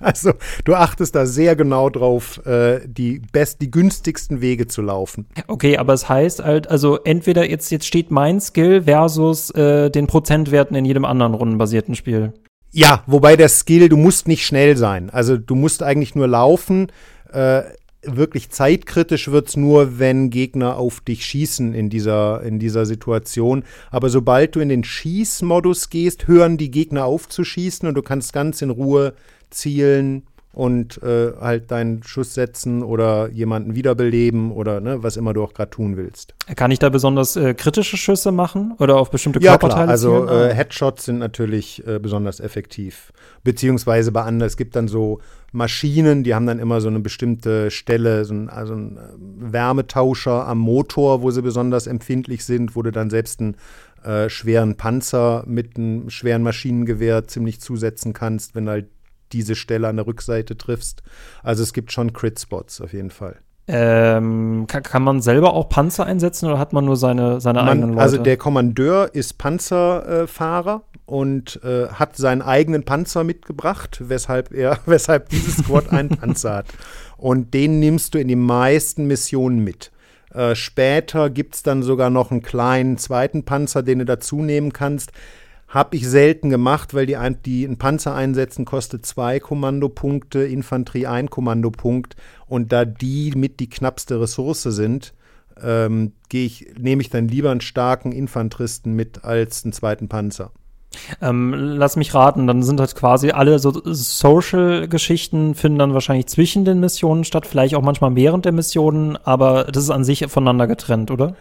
[0.00, 0.32] Also
[0.64, 5.26] du achtest da sehr genau drauf, äh, die best, die günstigsten Wege zu laufen.
[5.46, 10.06] Okay, aber es heißt halt, also entweder jetzt, jetzt steht mein Skill versus äh, den
[10.06, 12.32] Prozentwerten in jedem anderen rundenbasierten Spiel.
[12.72, 15.10] Ja, wobei der Skill, du musst nicht schnell sein.
[15.10, 16.90] Also du musst eigentlich nur laufen.
[17.32, 17.62] Äh,
[18.02, 23.64] wirklich zeitkritisch wird es nur, wenn Gegner auf dich schießen in dieser, in dieser Situation.
[23.90, 28.02] Aber sobald du in den Schießmodus gehst, hören die Gegner auf zu schießen und du
[28.02, 29.14] kannst ganz in Ruhe
[29.50, 35.44] zielen und äh, halt deinen Schuss setzen oder jemanden wiederbeleben oder ne, was immer du
[35.44, 36.34] auch gerade tun willst.
[36.56, 39.84] Kann ich da besonders äh, kritische Schüsse machen oder auf bestimmte ja, Körperteile?
[39.84, 39.90] Klar.
[39.90, 43.12] Also äh, Headshots sind natürlich äh, besonders effektiv.
[43.44, 45.20] Beziehungsweise bei anderen, es gibt dann so
[45.52, 50.48] Maschinen, die haben dann immer so eine bestimmte Stelle, so ein, also ein äh, Wärmetauscher
[50.48, 53.56] am Motor, wo sie besonders empfindlich sind, wo du dann selbst einen
[54.02, 58.88] äh, schweren Panzer mit einem schweren Maschinengewehr ziemlich zusetzen kannst, wenn halt
[59.32, 61.02] diese Stelle an der Rückseite triffst.
[61.42, 63.36] Also es gibt schon Crit-Spots auf jeden Fall.
[63.72, 67.68] Ähm, kann, kann, man selber auch Panzer einsetzen oder hat man nur seine, seine man,
[67.68, 68.02] eigenen Leute?
[68.02, 74.80] Also der Kommandeur ist Panzerfahrer äh, und äh, hat seinen eigenen Panzer mitgebracht, weshalb er,
[74.86, 76.66] weshalb dieses Squad einen Panzer hat.
[77.16, 79.92] Und den nimmst du in die meisten Missionen mit.
[80.34, 84.72] Äh, später gibt es dann sogar noch einen kleinen zweiten Panzer, den du dazu nehmen
[84.72, 85.12] kannst.
[85.70, 91.30] Habe ich selten gemacht, weil die, die einen Panzer einsetzen kostet zwei Kommandopunkte, Infanterie ein
[91.30, 92.16] Kommandopunkt.
[92.48, 95.14] Und da die mit die knappste Ressource sind,
[95.62, 100.50] ähm, ich, nehme ich dann lieber einen starken Infanteristen mit als einen zweiten Panzer.
[101.22, 106.64] Ähm, lass mich raten, dann sind halt quasi alle so Social-Geschichten finden dann wahrscheinlich zwischen
[106.64, 110.66] den Missionen statt, vielleicht auch manchmal während der Missionen, aber das ist an sich voneinander
[110.66, 111.36] getrennt, oder?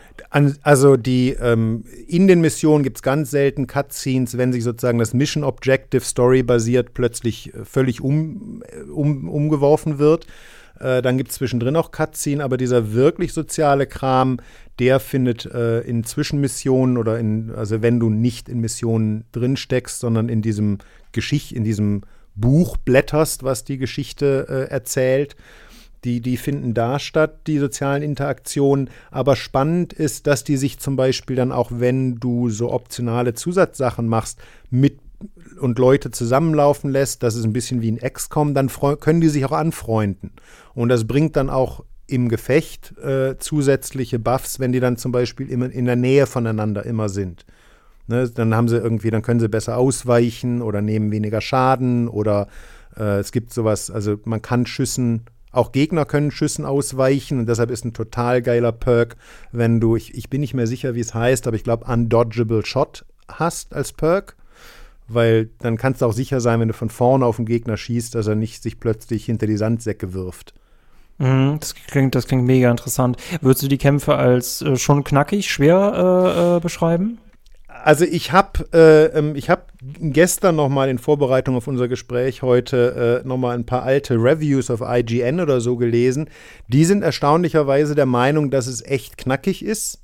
[0.62, 5.14] Also die ähm, in den Missionen gibt es ganz selten Cutscenes, wenn sich sozusagen das
[5.14, 10.28] Mission Objective Story basiert plötzlich äh, völlig um, äh, um, umgeworfen wird.
[10.80, 14.40] Äh, dann gibt es zwischendrin auch Cutscene, aber dieser wirklich soziale Kram,
[14.80, 20.00] der findet äh, in Zwischenmissionen oder in, also wenn du nicht in Missionen drin steckst,
[20.00, 20.78] sondern in diesem
[21.12, 22.04] Geschicht, in diesem
[22.36, 25.36] Buch blätterst, was die Geschichte äh, erzählt.
[26.06, 28.90] Die, die finden da statt, die sozialen Interaktionen.
[29.12, 34.08] Aber spannend ist, dass die sich zum Beispiel dann auch, wenn du so optionale Zusatzsachen
[34.08, 34.40] machst,
[34.70, 35.00] mit
[35.60, 39.46] und Leute zusammenlaufen lässt, das ist ein bisschen wie ein XCOM, dann können die sich
[39.46, 40.32] auch anfreunden.
[40.74, 45.50] Und das bringt dann auch im Gefecht äh, zusätzliche Buffs, wenn die dann zum Beispiel
[45.50, 47.46] immer in der Nähe voneinander immer sind.
[48.08, 52.48] Ne, dann haben sie irgendwie, dann können sie besser ausweichen oder nehmen weniger Schaden oder
[52.98, 57.70] äh, es gibt sowas, also man kann Schüssen, auch Gegner können Schüssen ausweichen und deshalb
[57.70, 59.16] ist ein total geiler Perk,
[59.52, 62.66] wenn du, ich, ich bin nicht mehr sicher, wie es heißt, aber ich glaube Undodgeable
[62.66, 64.36] Shot hast als Perk
[65.10, 68.16] weil dann kannst du auch sicher sein, wenn du von vorne auf den Gegner schießt,
[68.16, 70.54] dass er nicht sich plötzlich hinter die Sandsäcke wirft.
[71.18, 73.18] Mhm, das klingt, das klingt mega interessant.
[73.42, 77.20] Würdest du die Kämpfe als äh, schon knackig schwer äh, äh, beschreiben?
[77.68, 82.42] Also ich habe äh, ähm, ich habe gestern noch mal in Vorbereitung auf unser Gespräch
[82.42, 86.30] heute äh, noch mal ein paar alte Reviews auf IGN oder so gelesen.
[86.68, 90.02] Die sind erstaunlicherweise der Meinung, dass es echt knackig ist.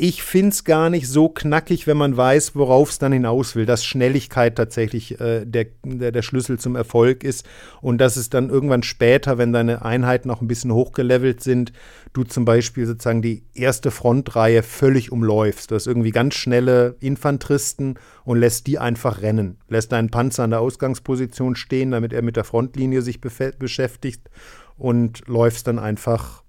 [0.00, 3.66] Ich finde es gar nicht so knackig, wenn man weiß, worauf es dann hinaus will,
[3.66, 7.44] dass Schnelligkeit tatsächlich äh, der, der, der, Schlüssel zum Erfolg ist
[7.80, 11.72] und dass es dann irgendwann später, wenn deine Einheiten auch ein bisschen hochgelevelt sind,
[12.12, 15.72] du zum Beispiel sozusagen die erste Frontreihe völlig umläufst.
[15.72, 19.58] Du hast irgendwie ganz schnelle Infanteristen und lässt die einfach rennen.
[19.66, 24.30] Lässt deinen Panzer an der Ausgangsposition stehen, damit er mit der Frontlinie sich beschäftigt
[24.76, 26.44] und läufst dann einfach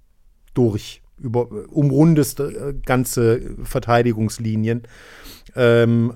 [0.53, 4.83] durch über, umrundest äh, ganze Verteidigungslinien.
[5.55, 6.13] Ähm,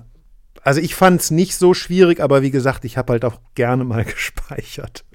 [0.62, 3.84] also ich fand es nicht so schwierig, aber wie gesagt, ich habe halt auch gerne
[3.84, 5.04] mal gespeichert.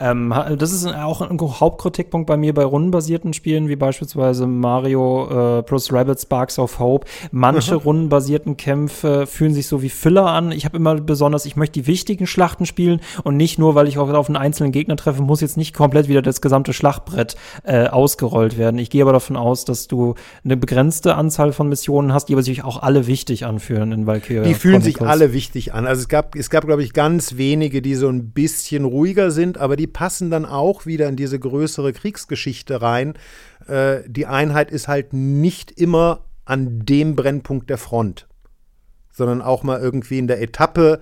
[0.00, 5.62] Ähm, das ist auch ein Hauptkritikpunkt bei mir bei rundenbasierten Spielen, wie beispielsweise Mario äh,
[5.62, 7.06] plus Rabbit Sparks of Hope.
[7.30, 7.80] Manche mhm.
[7.80, 10.52] rundenbasierten Kämpfe fühlen sich so wie Filler an.
[10.52, 13.98] Ich habe immer besonders, ich möchte die wichtigen Schlachten spielen und nicht nur, weil ich
[13.98, 17.86] auf, auf einen einzelnen Gegner treffe, muss jetzt nicht komplett wieder das gesamte Schlachtbrett äh,
[17.86, 18.78] ausgerollt werden.
[18.78, 20.14] Ich gehe aber davon aus, dass du
[20.44, 24.42] eine begrenzte Anzahl von Missionen hast, die aber sich auch alle wichtig anfühlen in Valkyria.
[24.42, 24.98] Die fühlen Chronicles.
[24.98, 25.86] sich alle wichtig an.
[25.86, 29.58] Also es gab, es gab, glaube ich, ganz wenige, die so ein bisschen ruhiger sind,
[29.58, 33.14] aber die passen dann auch wieder in diese größere Kriegsgeschichte rein.
[33.66, 38.26] Äh, die Einheit ist halt nicht immer an dem Brennpunkt der Front,
[39.12, 41.00] sondern auch mal irgendwie in der Etappe.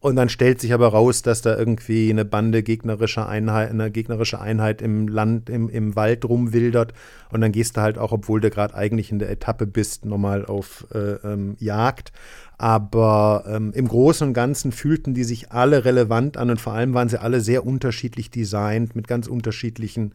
[0.00, 4.38] Und dann stellt sich aber raus, dass da irgendwie eine Bande gegnerischer Einheit, eine gegnerische
[4.38, 6.92] Einheit im Land, im, im Wald rumwildert.
[7.30, 10.44] Und dann gehst du halt auch, obwohl du gerade eigentlich in der Etappe bist, nochmal
[10.44, 12.12] auf äh, ähm, Jagd.
[12.56, 16.94] Aber ähm, im Großen und Ganzen fühlten die sich alle relevant an und vor allem
[16.94, 20.12] waren sie alle sehr unterschiedlich designt mit ganz unterschiedlichen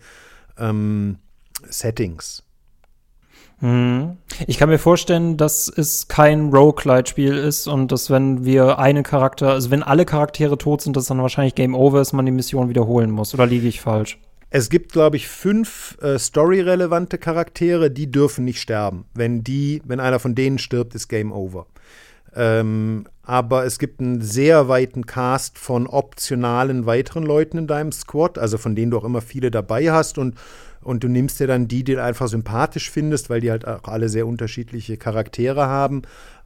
[0.57, 1.17] ähm,
[1.69, 2.43] Settings.
[3.59, 4.15] Hm.
[4.47, 9.49] Ich kann mir vorstellen, dass es kein Roguelite-Spiel ist und dass wenn wir einen Charakter,
[9.49, 12.69] also wenn alle Charaktere tot sind, dass dann wahrscheinlich Game Over ist, man die Mission
[12.69, 13.33] wiederholen muss.
[13.33, 14.17] Oder liege ich falsch?
[14.49, 19.05] Es gibt, glaube ich, fünf äh, story-relevante Charaktere, die dürfen nicht sterben.
[19.13, 21.67] Wenn die, wenn einer von denen stirbt, ist Game Over.
[22.35, 28.37] Ähm, aber es gibt einen sehr weiten Cast von optionalen weiteren Leuten in deinem Squad,
[28.37, 30.35] also von denen du auch immer viele dabei hast und,
[30.81, 33.87] und du nimmst dir dann die, die du einfach sympathisch findest, weil die halt auch
[33.87, 36.03] alle sehr unterschiedliche Charaktere haben.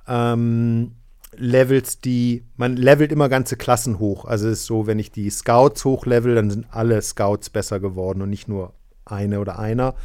[0.08, 0.92] Ähm,
[1.36, 4.26] Levels, die, man levelt immer ganze Klassen hoch.
[4.26, 8.22] Also es ist so, wenn ich die Scouts hochlevel, dann sind alle Scouts besser geworden
[8.22, 8.74] und nicht nur
[9.06, 9.96] eine oder einer.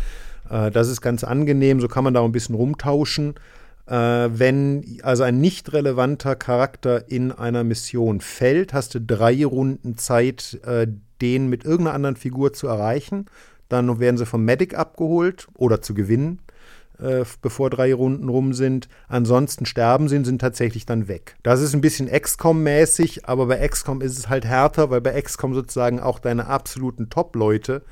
[0.49, 3.35] Äh, das ist ganz angenehm, so kann man da ein bisschen rumtauschen
[3.91, 10.59] wenn also ein nicht relevanter Charakter in einer Mission fällt, hast du drei Runden Zeit,
[10.65, 10.87] äh,
[11.23, 13.27] den mit irgendeiner anderen Figur zu erreichen.
[13.69, 16.41] Dann werden sie vom Medic abgeholt oder zu gewinnen,
[16.99, 18.89] äh, bevor drei Runden rum sind.
[19.09, 21.37] Ansonsten sterben sie und sind tatsächlich dann weg.
[21.43, 25.55] Das ist ein bisschen XCOM-mäßig, aber bei XCOM ist es halt härter, weil bei XCOM
[25.55, 27.83] sozusagen auch deine absoluten Top-Leute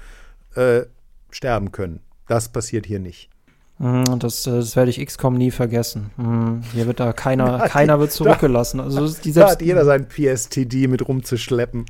[0.55, 0.83] äh,
[1.31, 2.01] sterben können.
[2.29, 3.31] Das passiert hier nicht.
[3.79, 6.11] Mhm, das, äh, das werde ich XCOM nie vergessen.
[6.17, 8.81] Mhm, hier wird da keiner, ja, keiner wird zurückgelassen.
[8.81, 11.85] Also die da hat jeder sein PSTD mit rumzuschleppen.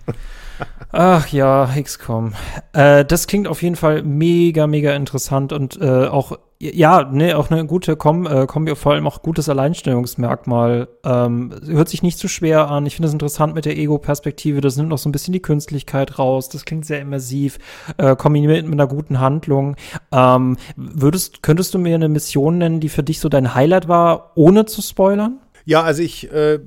[0.91, 2.35] Ach ja, XCOM.
[2.73, 7.51] Äh, das klingt auf jeden Fall mega, mega interessant und äh, auch ja, ne, auch
[7.51, 10.89] eine gute Kom äh, Kombi, vor allem auch gutes Alleinstellungsmerkmal.
[11.05, 12.87] Ähm, hört sich nicht zu schwer an.
[12.87, 14.63] Ich finde es interessant mit der Ego-Perspektive.
[14.63, 16.49] Das nimmt noch so ein bisschen die Künstlichkeit raus.
[16.49, 17.59] Das klingt sehr immersiv,
[17.99, 19.77] äh, kombiniert mit einer guten Handlung.
[20.13, 24.33] Ähm, würdest, könntest du mir eine Mission nennen, die für dich so dein Highlight war,
[24.35, 25.41] ohne zu spoilern?
[25.67, 26.61] Ja, also ich äh,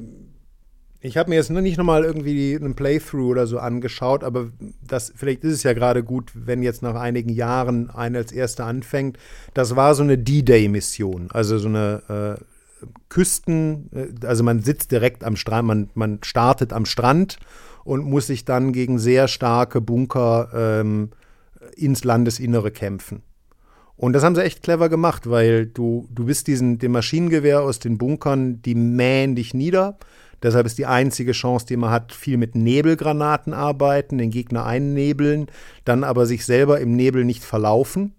[1.01, 4.49] ich habe mir jetzt nicht nochmal irgendwie einen Playthrough oder so angeschaut, aber
[4.85, 8.65] das, vielleicht ist es ja gerade gut, wenn jetzt nach einigen Jahren einer als Erster
[8.65, 9.17] anfängt.
[9.53, 15.23] Das war so eine D-Day-Mission, also so eine äh, Küsten, äh, also man sitzt direkt
[15.23, 17.39] am Strand, man, man startet am Strand
[17.85, 21.11] und muss sich dann gegen sehr starke Bunker ähm,
[21.77, 23.23] ins Landesinnere kämpfen.
[23.95, 27.79] Und das haben sie echt clever gemacht, weil du, du bist diesen, dem Maschinengewehr aus
[27.79, 29.97] den Bunkern, die mähen dich nieder.
[30.41, 35.47] Deshalb ist die einzige Chance, die man hat, viel mit Nebelgranaten arbeiten, den Gegner einnebeln,
[35.85, 38.13] dann aber sich selber im Nebel nicht verlaufen,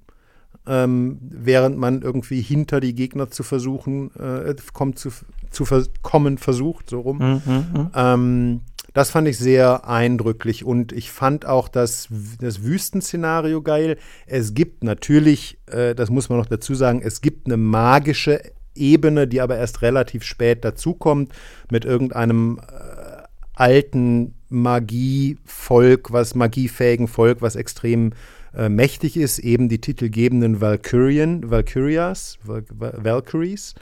[0.66, 5.10] ähm, während man irgendwie hinter die Gegner zu versuchen, äh, kommt zu,
[5.50, 7.18] zu ver kommen versucht, so rum.
[7.18, 8.60] Mhm, mhm, ähm,
[8.92, 12.08] das fand ich sehr eindrücklich und ich fand auch das,
[12.40, 13.96] das Wüstenszenario geil.
[14.26, 18.40] Es gibt natürlich, äh, das muss man noch dazu sagen, es gibt eine magische
[18.80, 21.32] Ebene, die aber erst relativ spät dazukommt,
[21.70, 23.22] mit irgendeinem äh,
[23.54, 28.12] alten Magievolk, was magiefähigen Volk, was extrem
[28.54, 33.74] äh, mächtig ist, eben die titelgebenden Valkyrien, Valkyrias, Val Valkyries.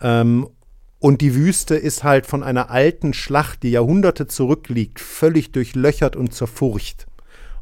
[0.00, 0.48] Ähm,
[1.00, 6.34] und die Wüste ist halt von einer alten Schlacht, die Jahrhunderte zurückliegt, völlig durchlöchert und
[6.34, 7.06] zerfurcht.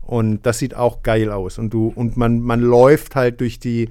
[0.00, 1.58] Und das sieht auch geil aus.
[1.58, 3.90] Und du, und man, man läuft halt durch die,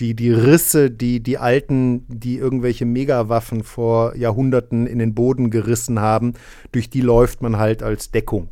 [0.00, 6.00] die, die Risse, die die Alten, die irgendwelche Megawaffen vor Jahrhunderten in den Boden gerissen
[6.00, 6.34] haben,
[6.72, 8.48] durch die läuft man halt als Deckung.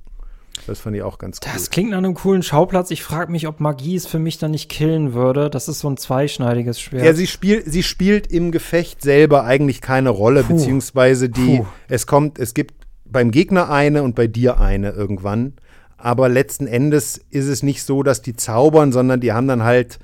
[0.66, 1.50] Das fand ich auch ganz cool.
[1.52, 2.90] Das klingt nach einem coolen Schauplatz.
[2.90, 5.50] Ich frage mich, ob Magie es für mich dann nicht killen würde.
[5.50, 7.04] Das ist so ein zweischneidiges Schwert.
[7.04, 10.54] Ja, sie, spiel, sie spielt im Gefecht selber eigentlich keine Rolle, Puh.
[10.54, 11.66] beziehungsweise die, Puh.
[11.88, 12.74] es kommt, es gibt
[13.04, 15.54] beim Gegner eine und bei dir eine irgendwann.
[15.98, 19.98] Aber letzten Endes ist es nicht so, dass die zaubern, sondern die haben dann halt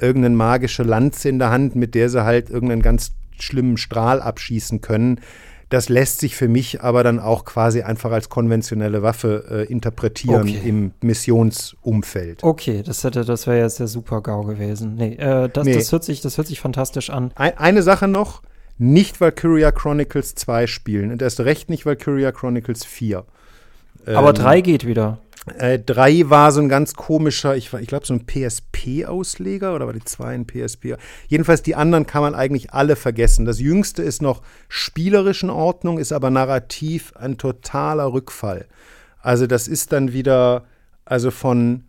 [0.00, 4.80] irgendeine magische Lanze in der Hand, mit der sie halt irgendeinen ganz schlimmen Strahl abschießen
[4.80, 5.20] können.
[5.68, 10.42] Das lässt sich für mich aber dann auch quasi einfach als konventionelle Waffe äh, interpretieren
[10.42, 10.60] Okay.
[10.64, 12.42] im Missionsumfeld.
[12.44, 14.94] Okay, das hätte, das wäre jetzt der super GAU gewesen.
[14.96, 15.74] Nee, äh, das, Nee.
[15.74, 17.32] das hört sich, das hört sich fantastisch an.
[17.34, 18.42] Ein, eine Sache noch,
[18.78, 23.24] nicht Valkyria Chronicles 2 spielen und erst recht nicht Valkyria Chronicles 4.
[24.06, 25.18] Aber Ähm, drei geht wieder.
[25.46, 29.92] Äh, 3 war so ein ganz komischer, ich, ich glaube so ein PSP-Ausleger oder war
[29.92, 30.96] die 2 ein PSP?
[31.28, 33.44] Jedenfalls die anderen kann man eigentlich alle vergessen.
[33.44, 38.66] Das jüngste ist noch spielerisch in Ordnung, ist aber narrativ ein totaler Rückfall.
[39.20, 40.64] Also das ist dann wieder,
[41.04, 41.84] also von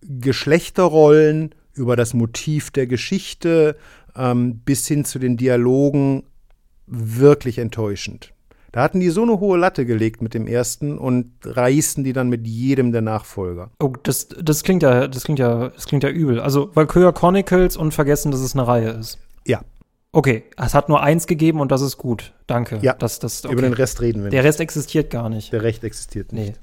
[0.00, 3.76] Geschlechterrollen über das Motiv der Geschichte
[4.16, 6.24] ähm, bis hin zu den Dialogen
[6.86, 8.32] wirklich enttäuschend.
[8.72, 12.28] Da hatten die so eine hohe Latte gelegt mit dem ersten und reißen die dann
[12.28, 13.70] mit jedem der Nachfolger.
[13.80, 16.40] Oh, das, das klingt ja, das klingt ja, das klingt ja übel.
[16.40, 19.18] Also Valkyria Chronicles und vergessen, dass es eine Reihe ist.
[19.46, 19.62] Ja,
[20.10, 22.32] Okay, es hat nur eins gegeben und das ist gut.
[22.46, 22.78] Danke.
[22.80, 23.52] Ja, das, das, okay.
[23.52, 24.48] über den Rest reden wir Der nicht.
[24.48, 25.52] Rest existiert gar nicht.
[25.52, 26.54] Der Recht existiert Nee.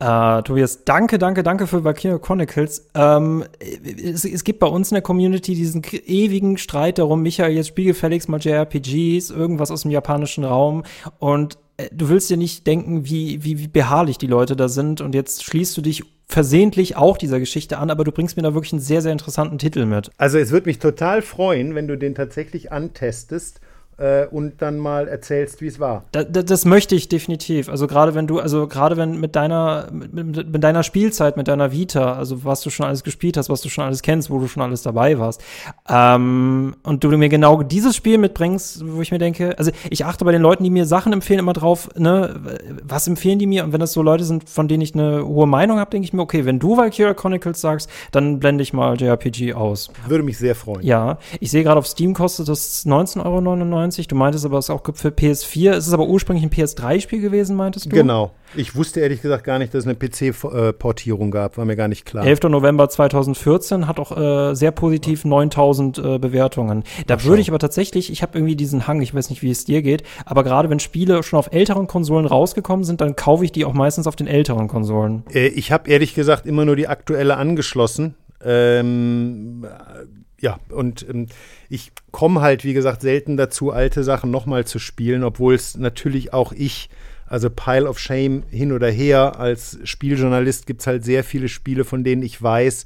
[0.00, 2.88] Äh, Tobias, danke, danke, danke für Valkyria Chronicles.
[2.94, 7.68] Ähm, es, es gibt bei uns in der Community diesen ewigen Streit darum, Michael, jetzt
[7.68, 10.82] spiel gefälligst mal JRPGs, irgendwas aus dem japanischen Raum
[11.18, 15.00] und äh, du willst dir nicht denken, wie, wie, wie beharrlich die Leute da sind
[15.00, 18.54] und jetzt schließt du dich versehentlich auch dieser Geschichte an, aber du bringst mir da
[18.54, 20.10] wirklich einen sehr, sehr interessanten Titel mit.
[20.16, 23.60] Also es würde mich total freuen, wenn du den tatsächlich antestest
[23.98, 26.04] äh, und dann mal erzählst, wie es war.
[26.12, 27.68] Da, da, das möchte ich definitiv.
[27.68, 31.48] Also gerade wenn du, also gerade wenn mit deiner, mit, mit, mit deiner Spielzeit, mit
[31.48, 34.38] deiner Vita, also was du schon alles gespielt hast, was du schon alles kennst, wo
[34.38, 35.42] du schon alles dabei warst,
[35.88, 40.24] ähm, und du mir genau dieses Spiel mitbringst, wo ich mir denke, also ich achte
[40.24, 42.40] bei den Leuten, die mir Sachen empfehlen, immer drauf, ne,
[42.82, 43.64] was empfehlen die mir?
[43.64, 46.12] Und wenn das so Leute sind, von denen ich eine hohe Meinung habe, denke ich
[46.12, 49.90] mir, okay, wenn du Valkyria Chronicles sagst, dann blende ich mal JRPG aus.
[50.06, 50.84] Würde mich sehr freuen.
[50.84, 53.83] Ja, ich sehe gerade auf Steam kostet das 19,99 Euro.
[53.90, 55.72] Du meintest aber, es ist auch gibt für PS4.
[55.72, 57.90] Es ist aber ursprünglich ein PS3-Spiel gewesen, meintest du?
[57.90, 58.32] Genau.
[58.56, 61.58] Ich wusste ehrlich gesagt gar nicht, dass es eine PC-Portierung gab.
[61.58, 62.24] War mir gar nicht klar.
[62.24, 62.44] 11.
[62.44, 66.84] November 2014 hat auch äh, sehr positiv 9000 äh, Bewertungen.
[67.06, 69.64] Da würde ich aber tatsächlich, ich habe irgendwie diesen Hang, ich weiß nicht, wie es
[69.64, 73.52] dir geht, aber gerade wenn Spiele schon auf älteren Konsolen rausgekommen sind, dann kaufe ich
[73.52, 75.24] die auch meistens auf den älteren Konsolen.
[75.32, 78.14] Äh, ich habe ehrlich gesagt immer nur die aktuelle angeschlossen.
[78.44, 81.26] Ähm, äh, ja, und ähm,
[81.68, 86.32] ich komme halt, wie gesagt, selten dazu, alte Sachen nochmal zu spielen, obwohl es natürlich
[86.32, 86.90] auch ich,
[87.26, 91.84] also Pile of Shame hin oder her, als Spieljournalist gibt es halt sehr viele Spiele,
[91.84, 92.84] von denen ich weiß,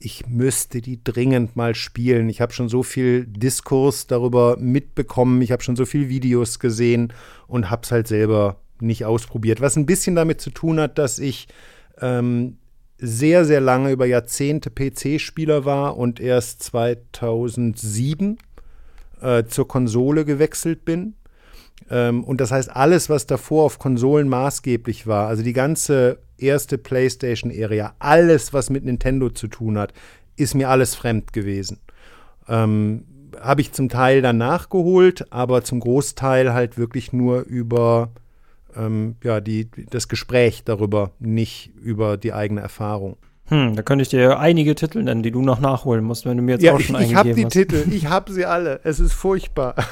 [0.00, 2.28] ich müsste die dringend mal spielen.
[2.28, 7.12] Ich habe schon so viel Diskurs darüber mitbekommen, ich habe schon so viele Videos gesehen
[7.46, 9.60] und habe es halt selber nicht ausprobiert.
[9.60, 11.48] Was ein bisschen damit zu tun hat, dass ich
[12.00, 12.57] ähm,
[12.98, 18.38] sehr, sehr lange über Jahrzehnte PC-Spieler war und erst 2007
[19.20, 21.14] äh, zur Konsole gewechselt bin.
[21.90, 26.76] Ähm, und das heißt, alles, was davor auf Konsolen maßgeblich war, also die ganze erste
[26.78, 29.92] PlayStation-Area, alles, was mit Nintendo zu tun hat,
[30.36, 31.80] ist mir alles fremd gewesen.
[32.48, 33.04] Ähm,
[33.40, 38.10] Habe ich zum Teil dann nachgeholt, aber zum Großteil halt wirklich nur über
[38.78, 43.16] ähm, ja, die, das Gespräch darüber, nicht über die eigene Erfahrung.
[43.46, 46.42] Hm, da könnte ich dir einige Titel nennen, die du noch nachholen musst, wenn du
[46.42, 47.52] mir jetzt Ja, auch ich, schon ich habe eingegeben die hast.
[47.52, 48.80] Titel, ich habe sie alle.
[48.84, 49.74] Es ist furchtbar.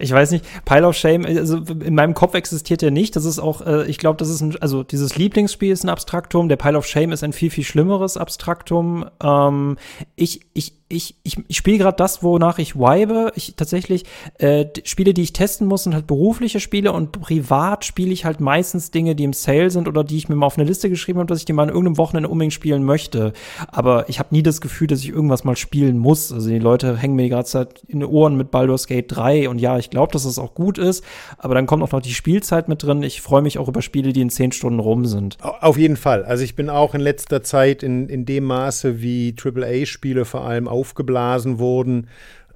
[0.00, 3.14] Ich weiß nicht, Pile of Shame, also in meinem Kopf existiert der nicht.
[3.14, 6.48] Das ist auch, äh, ich glaube, das ist ein, also dieses Lieblingsspiel ist ein Abstraktum.
[6.48, 9.06] Der Pile of Shame ist ein viel, viel schlimmeres Abstraktum.
[9.22, 9.76] Ähm,
[10.16, 13.32] ich, ich, ich, ich, ich spiele gerade das, wonach ich vibe.
[13.34, 14.04] Ich tatsächlich,
[14.38, 18.40] äh, Spiele, die ich testen muss, sind halt berufliche Spiele und privat spiele ich halt
[18.40, 21.18] meistens Dinge, die im Sale sind oder die ich mir mal auf eine Liste geschrieben
[21.18, 23.32] habe, dass ich die mal an irgendeinem Wochenende unbedingt spielen möchte.
[23.70, 26.32] Aber ich habe nie das Gefühl, dass ich irgendwas mal spielen muss.
[26.32, 29.48] Also die Leute hängen mir die ganze Zeit in den Ohren mit Baldur's Gate 3
[29.50, 31.04] und ja, ich glaube, dass es auch gut ist,
[31.36, 33.02] aber dann kommt auch noch die Spielzeit mit drin.
[33.02, 35.36] Ich freue mich auch über Spiele, die in 10 Stunden rum sind.
[35.42, 36.24] Au- Auf jeden Fall.
[36.24, 40.66] Also ich bin auch in letzter Zeit in, in dem Maße, wie AAA-Spiele vor allem
[40.78, 42.08] aufgeblasen wurden,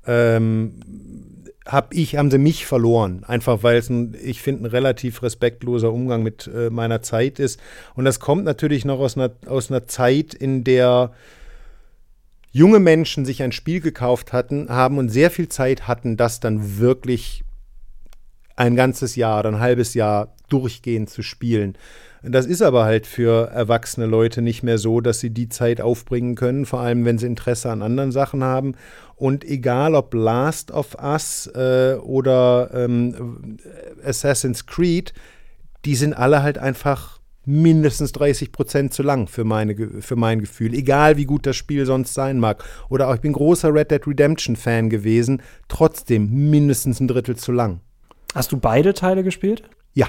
[0.07, 0.75] ähm,
[1.67, 3.25] hab ich, haben sie mich verloren.
[3.27, 7.61] Einfach weil es, ein, ich finde, ein relativ respektloser Umgang mit äh, meiner Zeit ist.
[7.95, 11.13] Und das kommt natürlich noch aus einer, aus einer Zeit, in der
[12.51, 16.79] junge Menschen sich ein Spiel gekauft hatten, haben und sehr viel Zeit hatten, das dann
[16.79, 17.45] wirklich
[18.57, 21.77] ein ganzes Jahr oder ein halbes Jahr durchgehend zu spielen.
[22.23, 26.37] Das ist aber halt für erwachsene Leute nicht mehr so, dass sie die Zeit aufbringen
[26.37, 28.75] können, vor allem wenn sie Interesse an anderen Sachen haben.
[29.17, 33.59] Und egal ob Last of Us äh, oder ähm,
[34.05, 35.13] Assassin's Creed,
[35.85, 40.75] die sind alle halt einfach mindestens 30 Prozent zu lang für, meine, für mein Gefühl.
[40.75, 42.65] Egal wie gut das Spiel sonst sein mag.
[42.89, 47.51] Oder auch, ich bin großer Red Dead Redemption Fan gewesen, trotzdem mindestens ein Drittel zu
[47.53, 47.81] lang.
[48.35, 49.65] Hast du beide Teile gespielt?
[49.93, 50.09] Ja.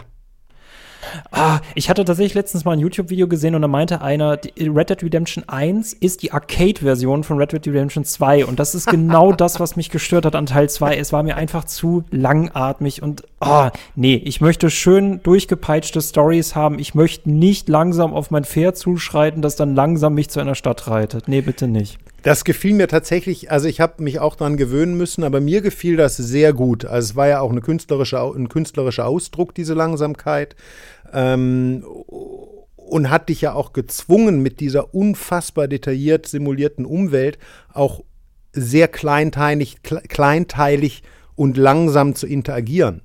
[1.31, 5.03] Ah, ich hatte tatsächlich letztens mal ein YouTube-Video gesehen und da meinte einer, Red Dead
[5.03, 9.59] Redemption 1 ist die Arcade-Version von Red Dead Redemption 2 und das ist genau das,
[9.59, 10.95] was mich gestört hat an Teil 2.
[10.97, 16.79] Es war mir einfach zu langatmig und ah, nee, ich möchte schön durchgepeitschte Stories haben.
[16.79, 20.87] Ich möchte nicht langsam auf mein Pferd zuschreiten, das dann langsam mich zu einer Stadt
[20.87, 21.27] reitet.
[21.27, 21.97] Nee, bitte nicht.
[22.23, 25.97] Das gefiel mir tatsächlich, also ich habe mich auch daran gewöhnen müssen, aber mir gefiel
[25.97, 26.85] das sehr gut.
[26.85, 30.55] Also es war ja auch eine künstlerische, ein künstlerischer Ausdruck, diese Langsamkeit.
[31.13, 31.83] Ähm,
[32.75, 37.39] und hat dich ja auch gezwungen, mit dieser unfassbar detailliert simulierten Umwelt
[37.71, 38.03] auch
[38.51, 41.03] sehr kleinteilig, kleinteilig
[41.35, 43.01] und langsam zu interagieren.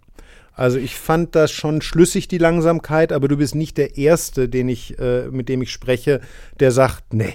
[0.52, 4.68] Also ich fand das schon schlüssig, die Langsamkeit, aber du bist nicht der Erste, den
[4.68, 6.20] ich, äh, mit dem ich spreche,
[6.58, 7.34] der sagt, nee,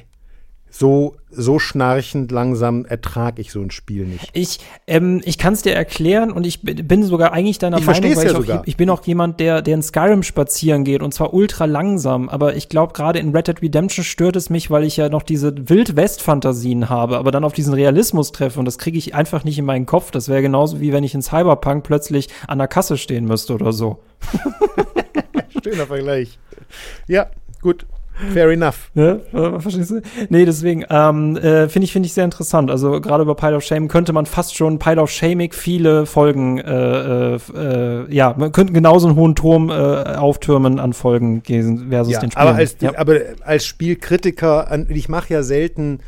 [0.76, 4.28] so, so schnarchend langsam ertrage ich so ein Spiel nicht.
[4.34, 8.15] Ich, ähm, ich kann es dir erklären und ich bin sogar eigentlich deiner ich Meinung,
[8.15, 11.13] weil ja ich, auch, ich bin auch jemand, der, der in Skyrim spazieren geht und
[11.13, 14.84] zwar ultra langsam, aber ich glaube gerade in Red Dead Redemption stört es mich, weil
[14.84, 18.97] ich ja noch diese Wild-West-Fantasien habe, aber dann auf diesen Realismus treffe und das kriege
[18.97, 20.09] ich einfach nicht in meinen Kopf.
[20.09, 23.74] Das wäre genauso wie wenn ich in Cyberpunk plötzlich an der Kasse stehen müsste oder
[23.74, 23.99] so.
[25.63, 26.39] Schöner Vergleich.
[27.07, 27.28] Ja,
[27.61, 27.86] gut.
[28.32, 28.91] Fair enough.
[28.93, 29.20] Ja,
[29.59, 30.01] verstehst du?
[30.30, 32.70] Nee, deswegen ähm, äh, finde ich, finde ich sehr interessant.
[32.70, 36.59] Also gerade über Pile of Shame könnte man fast schon Pile of Shamig viele Folgen,
[36.59, 42.14] äh, äh, ja, man könnte genauso einen hohen Turm äh, auftürmen an Folgen gehen versus
[42.14, 42.47] ja, den Spielen.
[42.47, 42.97] Aber als, ja.
[42.97, 45.99] aber als Spielkritiker, ich mache ja selten,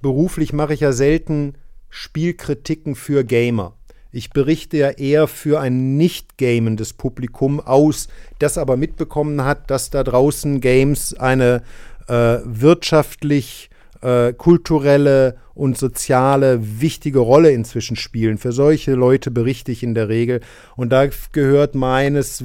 [0.00, 1.54] beruflich mache ich ja selten
[1.90, 3.77] Spielkritiken für Gamer.
[4.18, 8.08] Ich berichte ja eher für ein nicht gamendes Publikum aus,
[8.40, 11.62] das aber mitbekommen hat, dass da draußen Games eine
[12.08, 18.38] äh, wirtschaftlich, äh, kulturelle und soziale wichtige Rolle inzwischen spielen.
[18.38, 20.40] Für solche Leute berichte ich in der Regel.
[20.74, 22.42] Und da gehört meines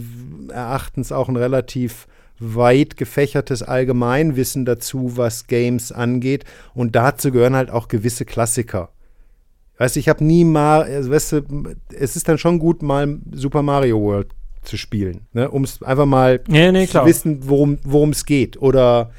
[0.50, 2.06] Erachtens auch ein relativ
[2.38, 6.46] weit gefächertes Allgemeinwissen dazu, was Games angeht.
[6.76, 8.93] Und dazu gehören halt auch gewisse Klassiker.
[9.78, 11.42] Weißt du, ich habe nie mal, also, weißt du,
[11.98, 14.28] es ist dann schon gut, mal Super Mario World
[14.62, 15.50] zu spielen, ne?
[15.50, 18.62] um es einfach mal ja, nee, zu wissen, worum es geht.
[18.62, 19.12] Oder,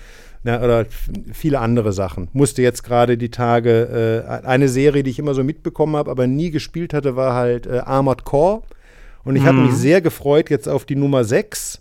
[0.43, 0.87] na, oder
[1.33, 2.29] viele andere Sachen.
[2.33, 6.27] Musste jetzt gerade die Tage, äh, eine Serie, die ich immer so mitbekommen habe, aber
[6.27, 8.63] nie gespielt hatte, war halt äh, Armored Core.
[9.25, 9.47] Und ich mhm.
[9.47, 11.81] habe mich sehr gefreut jetzt auf die Nummer 6.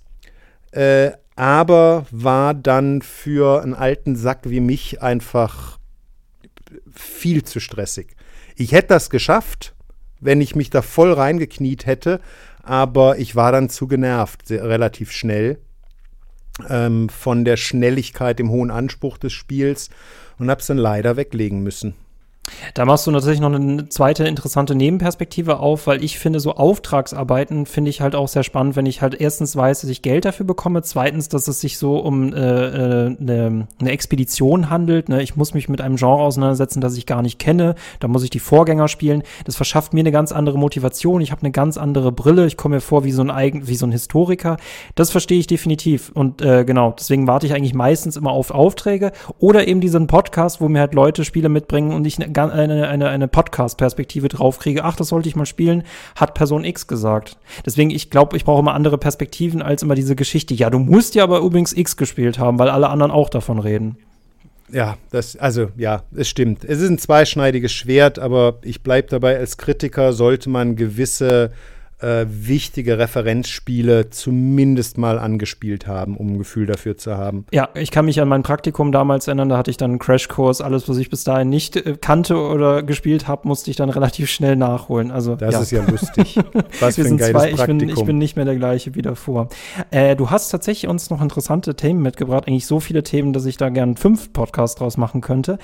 [0.71, 5.79] Äh, aber war dann für einen alten Sack wie mich einfach
[6.91, 8.15] viel zu stressig.
[8.55, 9.73] Ich hätte das geschafft,
[10.19, 12.21] wenn ich mich da voll reingekniet hätte,
[12.61, 15.59] aber ich war dann zu genervt, sehr, relativ schnell
[16.69, 19.89] ähm, von der Schnelligkeit, dem hohen Anspruch des Spiels
[20.39, 21.95] und habe es dann leider weglegen müssen.
[22.73, 27.65] Da machst du natürlich noch eine zweite interessante Nebenperspektive auf, weil ich finde, so Auftragsarbeiten
[27.65, 30.45] finde ich halt auch sehr spannend, wenn ich halt erstens weiß, dass ich Geld dafür
[30.45, 35.07] bekomme, zweitens, dass es sich so um äh, äh, eine, eine Expedition handelt.
[35.07, 35.21] Ne?
[35.23, 37.75] Ich muss mich mit einem Genre auseinandersetzen, das ich gar nicht kenne.
[37.99, 39.23] Da muss ich die Vorgänger spielen.
[39.45, 41.21] Das verschafft mir eine ganz andere Motivation.
[41.21, 42.45] Ich habe eine ganz andere Brille.
[42.45, 44.57] Ich komme mir vor wie so ein eigen, wie so ein Historiker.
[44.95, 46.11] Das verstehe ich definitiv.
[46.13, 50.59] Und äh, genau, deswegen warte ich eigentlich meistens immer auf Aufträge oder eben diesen Podcast,
[50.59, 54.83] wo mir halt Leute Spiele mitbringen und ich eine eine, eine, eine Podcast-Perspektive drauf kriege,
[54.83, 55.83] ach, das sollte ich mal spielen,
[56.15, 57.37] hat Person X gesagt.
[57.65, 60.53] Deswegen, ich glaube, ich brauche immer andere Perspektiven als immer diese Geschichte.
[60.53, 63.97] Ja, du musst ja aber übrigens X gespielt haben, weil alle anderen auch davon reden.
[64.71, 66.63] Ja, das, also ja, es stimmt.
[66.63, 71.51] Es ist ein zweischneidiges Schwert, aber ich bleibe dabei, als Kritiker sollte man gewisse
[72.03, 77.45] äh, wichtige Referenzspiele zumindest mal angespielt haben, um ein Gefühl dafür zu haben.
[77.51, 80.61] Ja, ich kann mich an mein Praktikum damals erinnern, da hatte ich dann einen Crashkurs,
[80.61, 84.29] alles, was ich bis dahin nicht äh, kannte oder gespielt habe, musste ich dann relativ
[84.29, 85.11] schnell nachholen.
[85.11, 85.61] Also, das ja.
[85.61, 86.39] ist ja lustig.
[86.79, 89.49] Was für ein geiles zwei, ich bin, ich bin nicht mehr der gleiche wie davor.
[89.91, 93.57] Äh, du hast tatsächlich uns noch interessante Themen mitgebracht, eigentlich so viele Themen, dass ich
[93.57, 95.57] da gern fünf Podcasts draus machen könnte.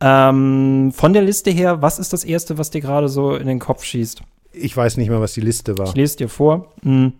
[0.00, 3.58] Ähm, von der Liste her, was ist das Erste, was dir gerade so in den
[3.58, 4.22] Kopf schießt?
[4.60, 5.88] Ich weiß nicht mehr, was die Liste war.
[5.88, 6.72] Ich lese dir vor.
[6.82, 7.12] Hm.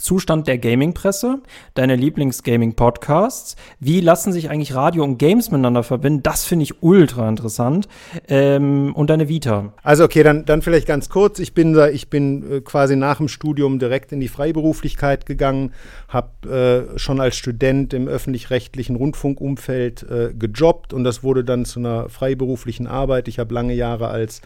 [0.00, 1.40] Zustand der Gaming-Presse,
[1.74, 7.28] deine Lieblings-Gaming-Podcasts, wie lassen sich eigentlich Radio und Games miteinander verbinden, das finde ich ultra
[7.28, 7.88] interessant
[8.28, 9.72] ähm, und deine Vita.
[9.82, 13.28] Also okay, dann, dann vielleicht ganz kurz, ich bin, ich bin äh, quasi nach dem
[13.28, 15.72] Studium direkt in die Freiberuflichkeit gegangen,
[16.08, 21.80] habe äh, schon als Student im öffentlich-rechtlichen Rundfunkumfeld äh, gejobbt und das wurde dann zu
[21.80, 23.28] einer freiberuflichen Arbeit.
[23.28, 24.40] Ich habe lange Jahre als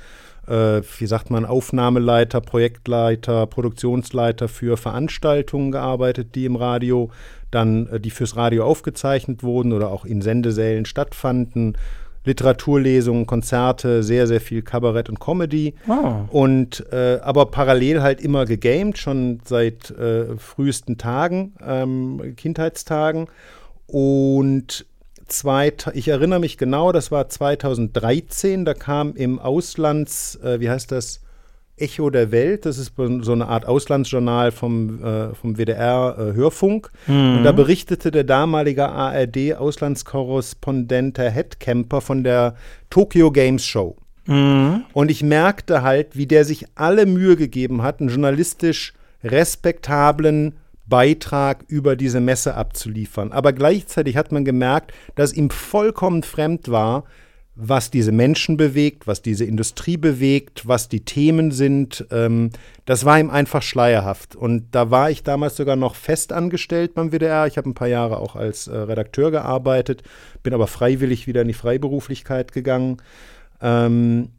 [0.47, 7.11] äh, wie sagt man, Aufnahmeleiter, Projektleiter, Produktionsleiter für Veranstaltungen gearbeitet, die im Radio
[7.51, 11.77] dann, äh, die fürs Radio aufgezeichnet wurden oder auch in Sendesälen stattfanden.
[12.27, 15.75] Literaturlesungen, Konzerte, sehr, sehr viel Kabarett und Comedy.
[15.87, 16.25] Oh.
[16.31, 23.27] Und äh, aber parallel halt immer gegamed, schon seit äh, frühesten Tagen, ähm, Kindheitstagen.
[23.87, 24.87] Und
[25.27, 30.93] zweit, ich erinnere mich genau, das war 2013, da kam im Auslands, äh, wie heißt
[30.93, 31.20] das?
[31.77, 36.93] Echo der Welt, das ist so eine Art Auslandsjournal vom, äh, vom WDR äh, Hörfunk.
[37.09, 37.39] Mhm.
[37.39, 42.55] Und da berichtete der damalige ARD-Auslandskorrespondent Herr Headcamper von der
[42.91, 43.97] Tokyo Games Show.
[44.27, 44.85] Mhm.
[44.93, 48.95] Und ich merkte halt, wie der sich alle Mühe gegeben hat, einen journalistisch
[49.25, 50.55] respektablen
[50.87, 53.32] Beitrag über diese Messe abzuliefern.
[53.32, 57.05] Aber gleichzeitig hat man gemerkt, dass ihm vollkommen fremd war,
[57.57, 62.05] was diese Menschen bewegt, was diese Industrie bewegt, was die Themen sind.
[62.11, 62.51] Ähm,
[62.85, 64.35] das war ihm einfach schleierhaft.
[64.35, 67.47] Und da war ich damals sogar noch fest angestellt beim WDR.
[67.47, 70.03] Ich habe ein paar Jahre auch als äh, Redakteur gearbeitet,
[70.43, 72.97] bin aber freiwillig wieder in die Freiberuflichkeit gegangen.
[73.61, 74.30] Ähm,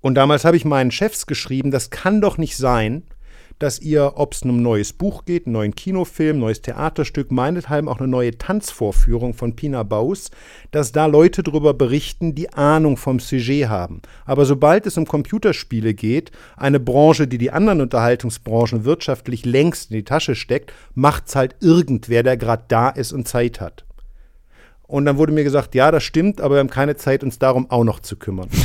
[0.00, 3.02] und damals habe ich meinen Chefs geschrieben, das kann doch nicht sein,
[3.62, 7.88] dass ihr, ob es um ein neues Buch geht, einen neuen Kinofilm, neues Theaterstück, meinethalben
[7.88, 10.30] auch eine neue Tanzvorführung von Pina Baus,
[10.72, 14.02] dass da Leute darüber berichten, die Ahnung vom Sujet haben.
[14.24, 19.98] Aber sobald es um Computerspiele geht, eine Branche, die die anderen Unterhaltungsbranchen wirtschaftlich längst in
[19.98, 23.84] die Tasche steckt, macht es halt irgendwer, der gerade da ist und Zeit hat.
[24.82, 27.70] Und dann wurde mir gesagt, ja, das stimmt, aber wir haben keine Zeit, uns darum
[27.70, 28.48] auch noch zu kümmern.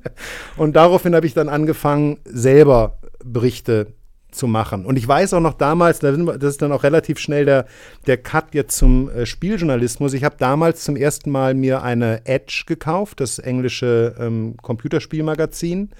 [0.56, 2.98] und daraufhin habe ich dann angefangen, selber
[3.32, 3.94] Berichte
[4.32, 4.84] zu machen.
[4.84, 7.66] Und ich weiß auch noch damals, das ist dann auch relativ schnell der,
[8.06, 10.14] der Cut jetzt zum äh, Spieljournalismus.
[10.14, 15.90] Ich habe damals zum ersten Mal mir eine Edge gekauft, das englische ähm, Computerspielmagazin.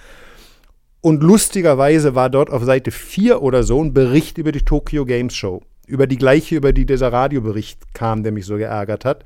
[1.00, 5.34] Und lustigerweise war dort auf Seite 4 oder so ein Bericht über die Tokyo Games
[5.34, 5.62] Show.
[5.86, 9.24] Über die gleiche, über die dieser Radiobericht kam, der mich so geärgert hat.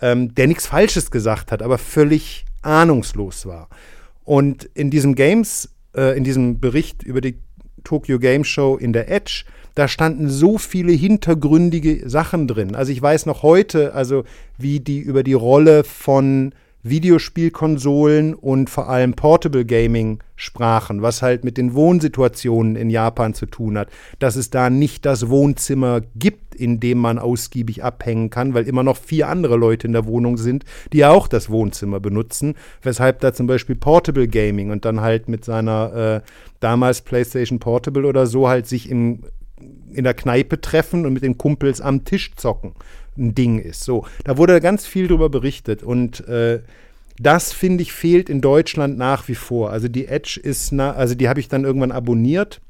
[0.00, 3.68] Ähm, der nichts Falsches gesagt hat, aber völlig ahnungslos war.
[4.24, 7.36] Und in diesem Games äh, in diesem Bericht über die
[7.84, 12.74] Tokyo Game Show in der Edge, da standen so viele hintergründige Sachen drin.
[12.74, 14.24] Also ich weiß noch heute, also
[14.56, 16.54] wie die über die Rolle von
[16.84, 23.46] Videospielkonsolen und vor allem Portable Gaming sprachen, was halt mit den Wohnsituationen in Japan zu
[23.46, 28.52] tun hat, dass es da nicht das Wohnzimmer gibt, in dem man ausgiebig abhängen kann,
[28.52, 32.00] weil immer noch vier andere Leute in der Wohnung sind, die ja auch das Wohnzimmer
[32.00, 36.28] benutzen, weshalb da zum Beispiel Portable Gaming und dann halt mit seiner äh,
[36.60, 39.20] damals PlayStation Portable oder so halt sich im
[39.92, 42.74] in der Kneipe treffen und mit den Kumpels am Tisch zocken
[43.16, 43.84] ein Ding ist.
[43.84, 46.60] So, da wurde ganz viel drüber berichtet und äh,
[47.18, 49.70] das finde ich fehlt in Deutschland nach wie vor.
[49.70, 52.60] Also die Edge ist, na, also die habe ich dann irgendwann abonniert.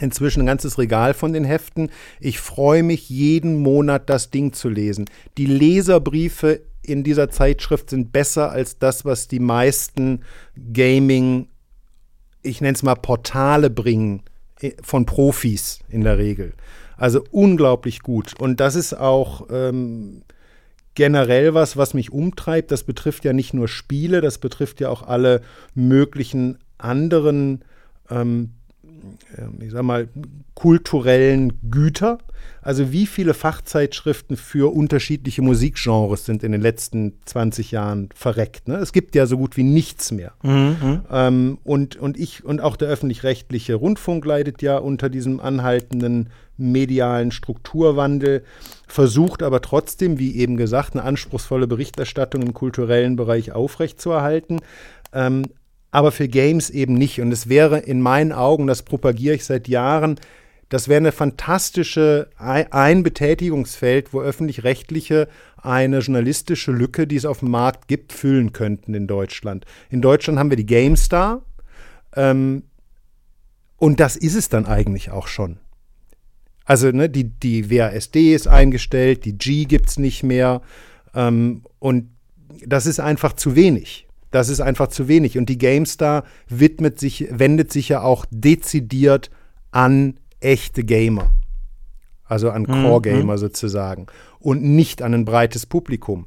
[0.00, 1.90] Inzwischen ein ganzes Regal von den Heften.
[2.20, 5.06] Ich freue mich jeden Monat das Ding zu lesen.
[5.38, 10.22] Die Leserbriefe in dieser Zeitschrift sind besser als das, was die meisten
[10.72, 11.48] Gaming,
[12.42, 14.22] ich nenne es mal Portale bringen
[14.60, 16.54] äh, von Profis in der Regel.
[16.98, 18.34] Also unglaublich gut.
[18.38, 20.22] Und das ist auch ähm,
[20.94, 22.72] generell was, was mich umtreibt.
[22.72, 25.42] Das betrifft ja nicht nur Spiele, das betrifft ja auch alle
[25.76, 27.62] möglichen anderen,
[28.10, 28.50] ähm,
[29.60, 30.08] ich sag mal,
[30.54, 32.18] kulturellen Güter.
[32.62, 38.68] Also wie viele Fachzeitschriften für unterschiedliche Musikgenres sind in den letzten 20 Jahren verreckt.
[38.68, 38.76] Ne?
[38.76, 40.32] Es gibt ja so gut wie nichts mehr.
[40.42, 41.02] Mhm.
[41.10, 47.30] Ähm, und, und ich und auch der öffentlich-rechtliche Rundfunk leidet ja unter diesem anhaltenden medialen
[47.30, 48.42] Strukturwandel,
[48.86, 54.60] versucht aber trotzdem, wie eben gesagt, eine anspruchsvolle Berichterstattung im kulturellen Bereich aufrechtzuerhalten.
[55.12, 55.44] Ähm,
[55.90, 57.20] aber für Games eben nicht.
[57.20, 60.18] Und es wäre in meinen Augen, das propagiere ich seit Jahren,
[60.68, 67.50] das wäre eine fantastische ein Betätigungsfeld, wo öffentlich-rechtliche eine journalistische Lücke, die es auf dem
[67.50, 69.64] Markt gibt, füllen könnten in Deutschland.
[69.90, 71.42] In Deutschland haben wir die GameStar
[72.14, 72.64] ähm,
[73.76, 75.58] und das ist es dann eigentlich auch schon.
[76.64, 80.60] Also ne, die, die WASD ist eingestellt, die G gibt es nicht mehr
[81.14, 82.10] ähm, und
[82.66, 84.06] das ist einfach zu wenig.
[84.30, 85.38] Das ist einfach zu wenig.
[85.38, 89.30] Und die GameStar widmet sich, wendet sich ja auch dezidiert
[89.70, 91.30] an echte Gamer.
[92.24, 93.38] Also an Core-Gamer mhm.
[93.38, 94.06] sozusagen.
[94.38, 96.26] Und nicht an ein breites Publikum.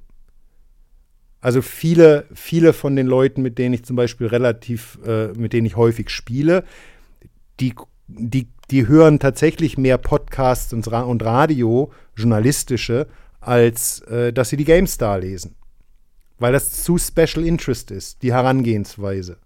[1.41, 5.66] Also viele, viele von den Leuten, mit denen ich zum Beispiel relativ, äh, mit denen
[5.66, 6.64] ich häufig spiele,
[7.59, 7.74] die,
[8.07, 13.07] die, die hören tatsächlich mehr Podcasts und, und Radio, journalistische,
[13.39, 15.55] als äh, dass sie die GameStar lesen.
[16.38, 19.38] Weil das zu Special Interest ist, die Herangehensweise.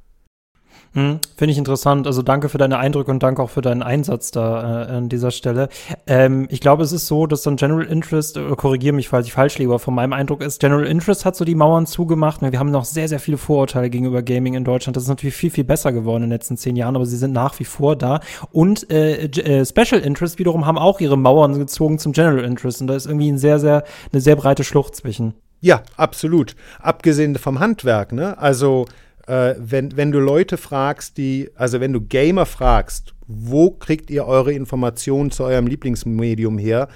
[0.96, 2.08] Hm, Finde ich interessant.
[2.08, 5.30] Also danke für deine Eindrücke und danke auch für deinen Einsatz da äh, an dieser
[5.32, 5.68] Stelle.
[6.08, 9.34] Ähm, ich glaube, es ist so, dass dann General Interest, äh, korrigiere mich, falls ich
[9.34, 12.42] falsch liege, aber von meinem Eindruck ist, General Interest hat so die Mauern zugemacht.
[12.42, 14.96] Wir haben noch sehr, sehr viele Vorurteile gegenüber Gaming in Deutschland.
[14.96, 17.34] Das ist natürlich viel, viel besser geworden in den letzten zehn Jahren, aber sie sind
[17.34, 18.22] nach wie vor da.
[18.54, 22.80] Und äh, äh, Special Interest wiederum haben auch ihre Mauern gezogen zum General Interest.
[22.80, 23.84] Und da ist irgendwie ein sehr, sehr,
[24.14, 25.34] eine sehr breite Schlucht zwischen.
[25.60, 26.56] Ja, absolut.
[26.80, 28.38] Abgesehen vom Handwerk, ne?
[28.38, 28.86] Also
[29.28, 34.26] äh, wenn, wenn du Leute fragst, die, also wenn du Gamer fragst, wo kriegt ihr
[34.26, 36.88] eure Informationen zu eurem Lieblingsmedium her,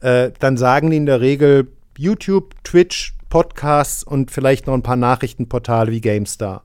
[0.00, 1.68] äh, dann sagen die in der Regel
[1.98, 6.64] YouTube, Twitch, Podcasts und vielleicht noch ein paar Nachrichtenportale wie GameStar.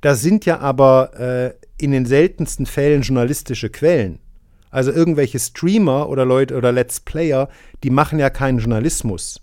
[0.00, 4.18] Das sind ja aber äh, in den seltensten Fällen journalistische Quellen.
[4.70, 7.48] Also irgendwelche Streamer oder Leute oder Let's Player,
[7.82, 9.40] die machen ja keinen Journalismus.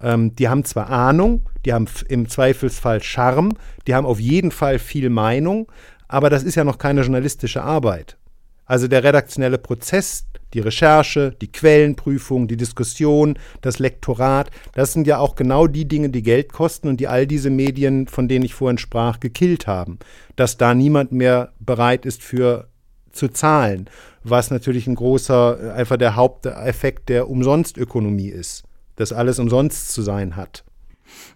[0.00, 3.54] Ähm, die haben zwar Ahnung, die haben im Zweifelsfall Charme,
[3.86, 5.70] die haben auf jeden Fall viel Meinung,
[6.06, 8.16] aber das ist ja noch keine journalistische Arbeit.
[8.64, 15.18] Also der redaktionelle Prozess, die Recherche, die Quellenprüfung, die Diskussion, das Lektorat, das sind ja
[15.18, 18.54] auch genau die Dinge, die Geld kosten und die all diese Medien, von denen ich
[18.54, 19.98] vorhin sprach, gekillt haben.
[20.36, 22.68] Dass da niemand mehr bereit ist für
[23.10, 23.88] zu zahlen,
[24.22, 28.67] was natürlich ein großer, einfach der Haupteffekt der Umsonstökonomie ist
[28.98, 30.64] dass alles umsonst zu sein hat.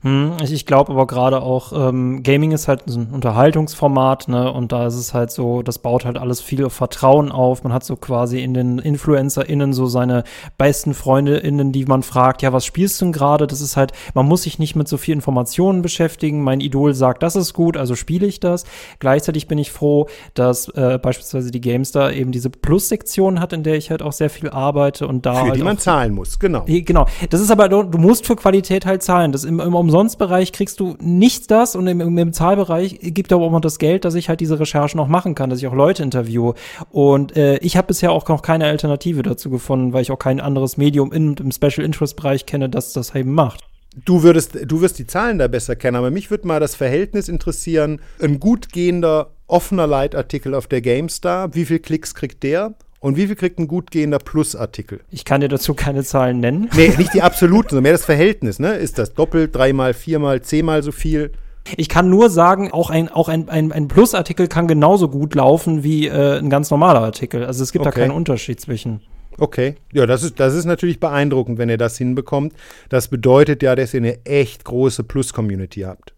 [0.03, 4.53] Hm, ich glaube aber gerade auch, ähm, Gaming ist halt so ein Unterhaltungsformat, ne?
[4.53, 7.63] Und da ist es halt so, das baut halt alles viel auf Vertrauen auf.
[7.63, 10.25] Man hat so quasi in den InfluencerInnen so seine
[10.59, 13.47] besten FreundInnen, die man fragt, ja, was spielst du denn gerade?
[13.47, 16.43] Das ist halt, man muss sich nicht mit so viel Informationen beschäftigen.
[16.43, 18.65] Mein Idol sagt, das ist gut, also spiele ich das.
[18.99, 23.77] Gleichzeitig bin ich froh, dass äh, beispielsweise die GameStar eben diese Plus-Sektion hat, in der
[23.77, 25.35] ich halt auch sehr viel arbeite und da.
[25.35, 26.65] Für halt die man zahlen muss, genau.
[26.67, 27.07] Genau.
[27.31, 29.33] Das ist aber, du musst für Qualität halt zahlen.
[29.33, 33.51] Das im, im Umsonstbereich kriegst du nicht das und im, im, Zahlbereich gibt aber auch
[33.51, 36.03] noch das Geld, dass ich halt diese Recherchen auch machen kann, dass ich auch Leute
[36.03, 36.55] interviewe.
[36.91, 40.41] Und äh, ich habe bisher auch noch keine Alternative dazu gefunden, weil ich auch kein
[40.41, 43.65] anderes Medium in, im Special Interest Bereich kenne, das das eben macht.
[44.05, 47.29] Du würdest, du wirst die Zahlen da besser kennen, aber mich würde mal das Verhältnis
[47.29, 48.01] interessieren.
[48.21, 52.75] Ein gut gehender, offener Leitartikel auf der GameStar, wie viel Klicks kriegt der?
[53.03, 55.01] Und wie viel kriegt ein gut gehender Plus-Artikel?
[55.11, 56.71] Ich kann dir dazu keine Zahlen nennen.
[56.75, 58.75] Nee, nicht die absoluten, sondern mehr das Verhältnis, ne?
[58.75, 61.33] Ist das doppelt, dreimal, viermal, zehnmal so viel?
[61.77, 65.83] Ich kann nur sagen, auch ein, auch ein, ein, ein Plus-Artikel kann genauso gut laufen
[65.83, 67.45] wie äh, ein ganz normaler Artikel.
[67.45, 67.95] Also es gibt okay.
[67.95, 69.01] da keinen Unterschied zwischen.
[69.37, 72.53] Okay, ja, das ist, das ist natürlich beeindruckend, wenn ihr das hinbekommt.
[72.89, 76.15] Das bedeutet ja, dass ihr eine echt große Plus-Community habt.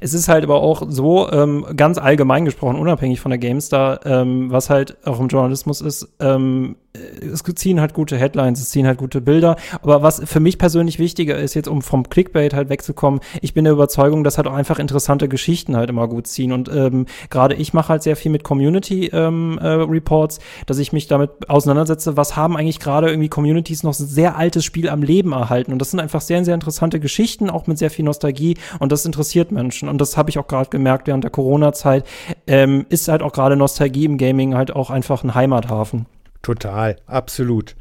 [0.00, 4.50] Es ist halt aber auch so, ähm, ganz allgemein gesprochen, unabhängig von der GameStar, ähm,
[4.50, 8.98] was halt auch im Journalismus ist, ähm, es ziehen halt gute Headlines, es ziehen halt
[8.98, 9.56] gute Bilder.
[9.80, 13.64] Aber was für mich persönlich wichtiger ist, jetzt um vom Clickbait halt wegzukommen, ich bin
[13.64, 16.52] der Überzeugung, dass halt auch einfach interessante Geschichten halt immer gut ziehen.
[16.52, 20.92] Und ähm, gerade ich mache halt sehr viel mit Community ähm, äh, Reports, dass ich
[20.92, 25.02] mich damit auseinandersetze, was haben eigentlich gerade irgendwie Communities noch ein sehr altes Spiel am
[25.02, 25.72] Leben erhalten.
[25.72, 28.56] Und das sind einfach sehr, sehr interessante Geschichten, auch mit sehr viel Nostalgie.
[28.78, 29.88] Und das interessiert Menschen.
[29.88, 32.04] Und das habe ich auch gerade gemerkt während der Corona-Zeit.
[32.46, 36.06] Ähm, ist halt auch gerade Nostalgie im Gaming halt auch einfach ein Heimathafen.
[36.42, 37.76] Total, absolut.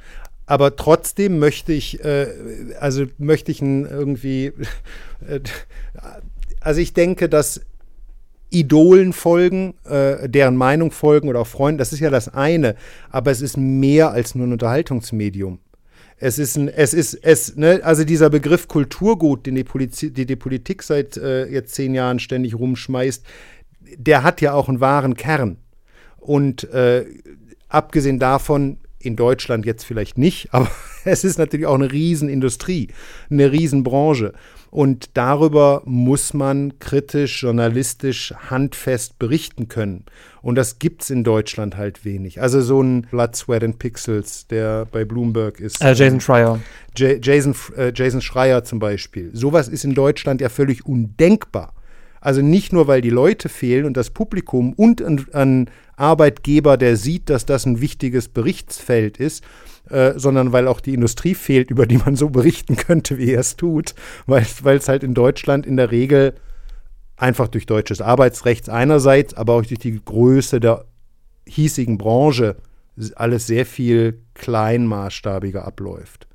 [0.45, 2.28] Aber trotzdem möchte ich, äh,
[2.80, 4.47] also möchte ich irgendwie,
[5.28, 5.39] äh,
[6.59, 7.62] also ich denke, dass
[8.49, 12.76] Idolen folgen, äh, deren Meinung folgen oder auch Freunden, das ist ja das eine,
[13.09, 15.59] aber es ist mehr als nur ein Unterhaltungsmedium.
[16.18, 20.26] Es ist ein, es ist, es, ne, also dieser Begriff Kulturgut, den die, Polizi die,
[20.26, 23.26] die Politik seit äh, jetzt zehn Jahren ständig rumschmeißt,
[23.97, 25.57] der hat ja auch einen wahren Kern.
[26.18, 27.05] Und äh,
[27.72, 30.70] Abgesehen davon, in Deutschland jetzt vielleicht nicht, aber
[31.06, 32.90] es ist natürlich auch eine Riesenindustrie,
[33.30, 34.34] eine Riesenbranche.
[34.70, 40.06] Und darüber muss man kritisch, journalistisch, handfest berichten können.
[40.42, 42.42] Und das gibt es in Deutschland halt wenig.
[42.42, 45.82] Also so ein Blood, Sweat and Pixels, der bei Bloomberg ist.
[45.82, 46.60] Äh, Jason Schreier.
[46.96, 49.32] J Jason, äh, Jason Schreier zum Beispiel.
[49.34, 51.74] Sowas ist in Deutschland ja völlig undenkbar.
[52.22, 55.02] Also nicht nur, weil die Leute fehlen und das Publikum und
[55.34, 59.44] ein, Arbeitgeber, der sieht, dass das ein wichtiges Berichtsfeld ist,
[59.90, 63.42] äh, sondern weil auch die Industrie fehlt, über die man so berichten könnte, wie er
[63.42, 63.94] es tut,
[64.26, 64.46] weil
[64.78, 66.34] es halt in Deutschland in der Regel
[67.18, 70.86] einfach durch deutsches Arbeitsrecht einerseits, aber auch durch die Größe der
[71.48, 72.58] hiesigen Branche
[73.16, 76.28] alles sehr viel kleinmaßstabiger abläuft.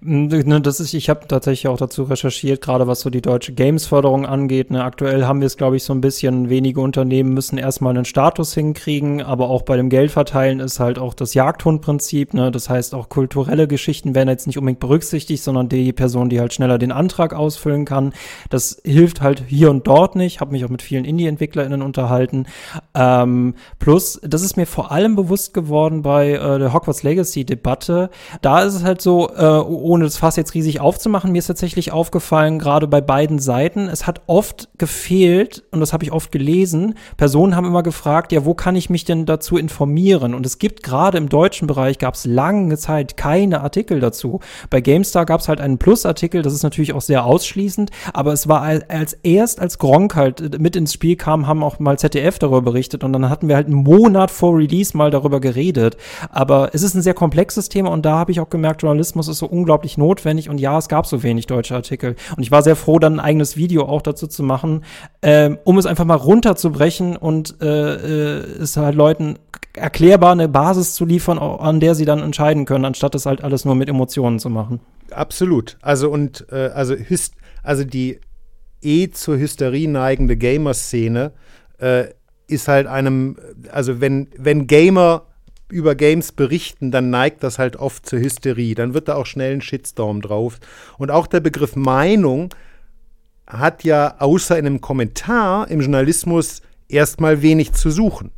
[0.00, 4.26] Ne, das ist, ich habe tatsächlich auch dazu recherchiert, gerade was so die deutsche Games-Förderung
[4.26, 4.70] angeht.
[4.70, 8.04] Ne, aktuell haben wir es, glaube ich, so ein bisschen, wenige Unternehmen müssen erstmal einen
[8.04, 12.34] Status hinkriegen, aber auch bei dem Geldverteilen ist halt auch das Jagdhund-Prinzip.
[12.34, 12.50] Ne?
[12.50, 16.54] Das heißt, auch kulturelle Geschichten werden jetzt nicht unbedingt berücksichtigt, sondern die Person, die halt
[16.54, 18.12] schneller den Antrag ausfüllen kann.
[18.50, 20.40] Das hilft halt hier und dort nicht.
[20.40, 22.46] Habe mich auch mit vielen Indie-EntwicklerInnen unterhalten.
[22.94, 28.10] Ähm, plus, das ist mir vor allem bewusst geworden bei äh, der Hogwarts Legacy-Debatte.
[28.42, 31.92] Da ist es halt so, äh, ohne das Fass jetzt riesig aufzumachen, mir ist tatsächlich
[31.92, 36.94] aufgefallen, gerade bei beiden Seiten, es hat oft gefehlt, und das habe ich oft gelesen,
[37.16, 40.34] Personen haben immer gefragt, ja, wo kann ich mich denn dazu informieren?
[40.34, 44.40] Und es gibt gerade im deutschen Bereich, gab es lange Zeit keine Artikel dazu.
[44.70, 48.48] Bei GameStar gab es halt einen Plus-Artikel, das ist natürlich auch sehr ausschließend, aber es
[48.48, 52.62] war als erst, als Gronk halt mit ins Spiel kam, haben auch mal ZDF darüber
[52.62, 55.96] berichtet und dann hatten wir halt einen Monat vor Release mal darüber geredet.
[56.30, 59.38] Aber es ist ein sehr komplexes Thema und da habe ich auch gemerkt, Journalismus ist
[59.38, 62.16] so unglaublich notwendig und ja, es gab so wenig deutsche Artikel.
[62.36, 64.84] Und ich war sehr froh, dann ein eigenes Video auch dazu zu machen,
[65.22, 69.38] ähm, um es einfach mal runterzubrechen und äh, äh, es halt Leuten
[69.74, 73.64] erklärbar eine Basis zu liefern, an der sie dann entscheiden können, anstatt es halt alles
[73.64, 74.80] nur mit Emotionen zu machen.
[75.10, 75.76] Absolut.
[75.80, 76.94] Also und äh, also,
[77.62, 78.20] also die
[78.82, 81.32] eh zur Hysterie neigende Gamer-Szene
[81.78, 82.04] äh,
[82.46, 83.36] ist halt einem,
[83.70, 85.26] also wenn, wenn Gamer
[85.70, 88.74] über Games berichten, dann neigt das halt oft zur Hysterie.
[88.74, 90.58] Dann wird da auch schnell ein Shitstorm drauf.
[90.96, 92.54] Und auch der Begriff Meinung
[93.46, 98.30] hat ja außer in einem Kommentar im Journalismus erstmal wenig zu suchen.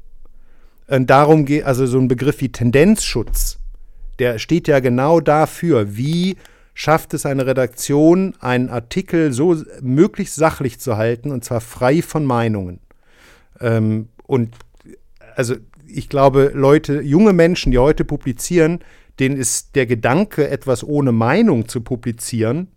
[0.89, 3.59] Und darum geht, also so ein Begriff wie Tendenzschutz,
[4.19, 6.37] der steht ja genau dafür, wie
[6.75, 12.25] schafft es eine Redaktion, einen Artikel so möglichst sachlich zu halten und zwar frei von
[12.25, 12.81] Meinungen.
[13.61, 14.55] Ähm, und
[15.37, 15.57] also
[15.95, 18.81] ich glaube, Leute, junge Menschen, die heute publizieren,
[19.19, 22.69] denen ist der Gedanke, etwas ohne Meinung zu publizieren,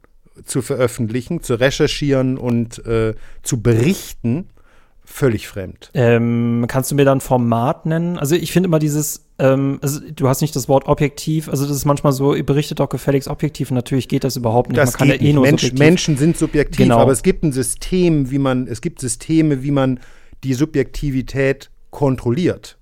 [0.46, 4.50] zu veröffentlichen, zu recherchieren und äh, zu berichten,
[5.06, 5.92] völlig fremd.
[5.94, 8.18] Ähm, kannst du mir dann Format nennen?
[8.18, 11.76] Also ich finde immer dieses, ähm, also du hast nicht das Wort objektiv, also das
[11.76, 14.78] ist manchmal so, ihr berichtet doch gefälligst objektiv und natürlich geht das überhaupt nicht.
[14.78, 17.00] Das man geht ja eh nur Mensch, Menschen sind subjektiv, genau.
[17.00, 20.00] aber es gibt ein System, wie man, es gibt Systeme, wie man
[20.44, 22.78] die Subjektivität kontrolliert.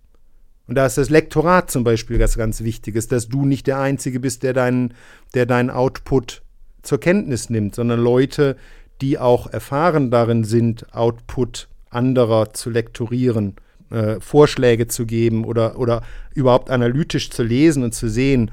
[0.71, 4.21] Und da ist das Lektorat zum Beispiel das ganz Wichtiges, dass du nicht der Einzige
[4.21, 4.93] bist, der deinen,
[5.33, 6.43] der deinen Output
[6.81, 8.55] zur Kenntnis nimmt, sondern Leute,
[9.01, 13.57] die auch erfahren darin sind, Output anderer zu lektorieren,
[13.89, 16.03] äh, Vorschläge zu geben oder, oder
[16.33, 18.51] überhaupt analytisch zu lesen und zu sehen,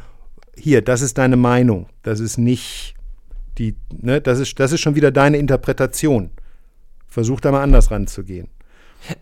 [0.56, 2.96] hier, das ist deine Meinung, das ist nicht
[3.58, 6.30] die, ne, das ist, das ist schon wieder deine Interpretation.
[7.06, 8.48] Versuch da mal anders ranzugehen.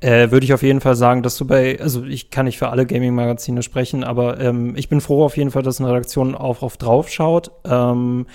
[0.00, 2.68] Äh, Würde ich auf jeden Fall sagen, dass du bei, also ich kann nicht für
[2.68, 6.62] alle Gaming-Magazine sprechen, aber ähm, ich bin froh auf jeden Fall, dass eine Redaktion auch
[6.62, 7.50] auf drauf schaut.
[7.64, 8.26] Ähm,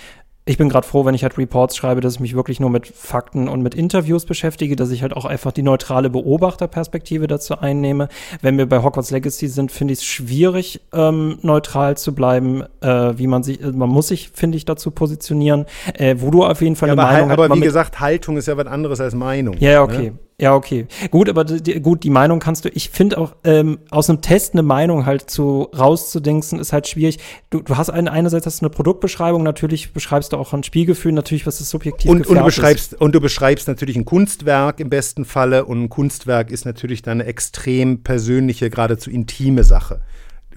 [0.44, 2.88] ich bin gerade froh, wenn ich halt Reports schreibe, dass ich mich wirklich nur mit
[2.88, 8.08] Fakten und mit Interviews beschäftige, dass ich halt auch einfach die neutrale Beobachterperspektive dazu einnehme.
[8.42, 12.88] Wenn wir bei Hogwarts Legacy sind, finde ich es schwierig, ähm, neutral zu bleiben, äh,
[13.18, 16.76] wie man sich, man muss sich, finde ich, dazu positionieren, äh, wo du auf jeden
[16.76, 17.40] Fall ja, eine Meinung hast.
[17.40, 19.56] Aber wie gesagt, Haltung ist ja was anderes als Meinung.
[19.60, 20.10] Ja, okay.
[20.10, 20.20] Ne?
[20.42, 20.88] Ja, okay.
[21.12, 24.54] Gut, aber die, gut, die Meinung kannst du, ich finde auch, ähm, aus einem Test
[24.54, 27.20] eine Meinung halt zu rauszudingsen, ist halt schwierig.
[27.52, 31.12] Du, du hast eine, einerseits hast du eine Produktbeschreibung, natürlich beschreibst du auch ein Spielgefühl,
[31.12, 33.02] natürlich, was ist subjektiv und, und du beschreibst ist.
[33.02, 37.22] Und du beschreibst natürlich ein Kunstwerk im besten Falle und ein Kunstwerk ist natürlich dann
[37.22, 40.02] eine extrem persönliche, geradezu intime Sache.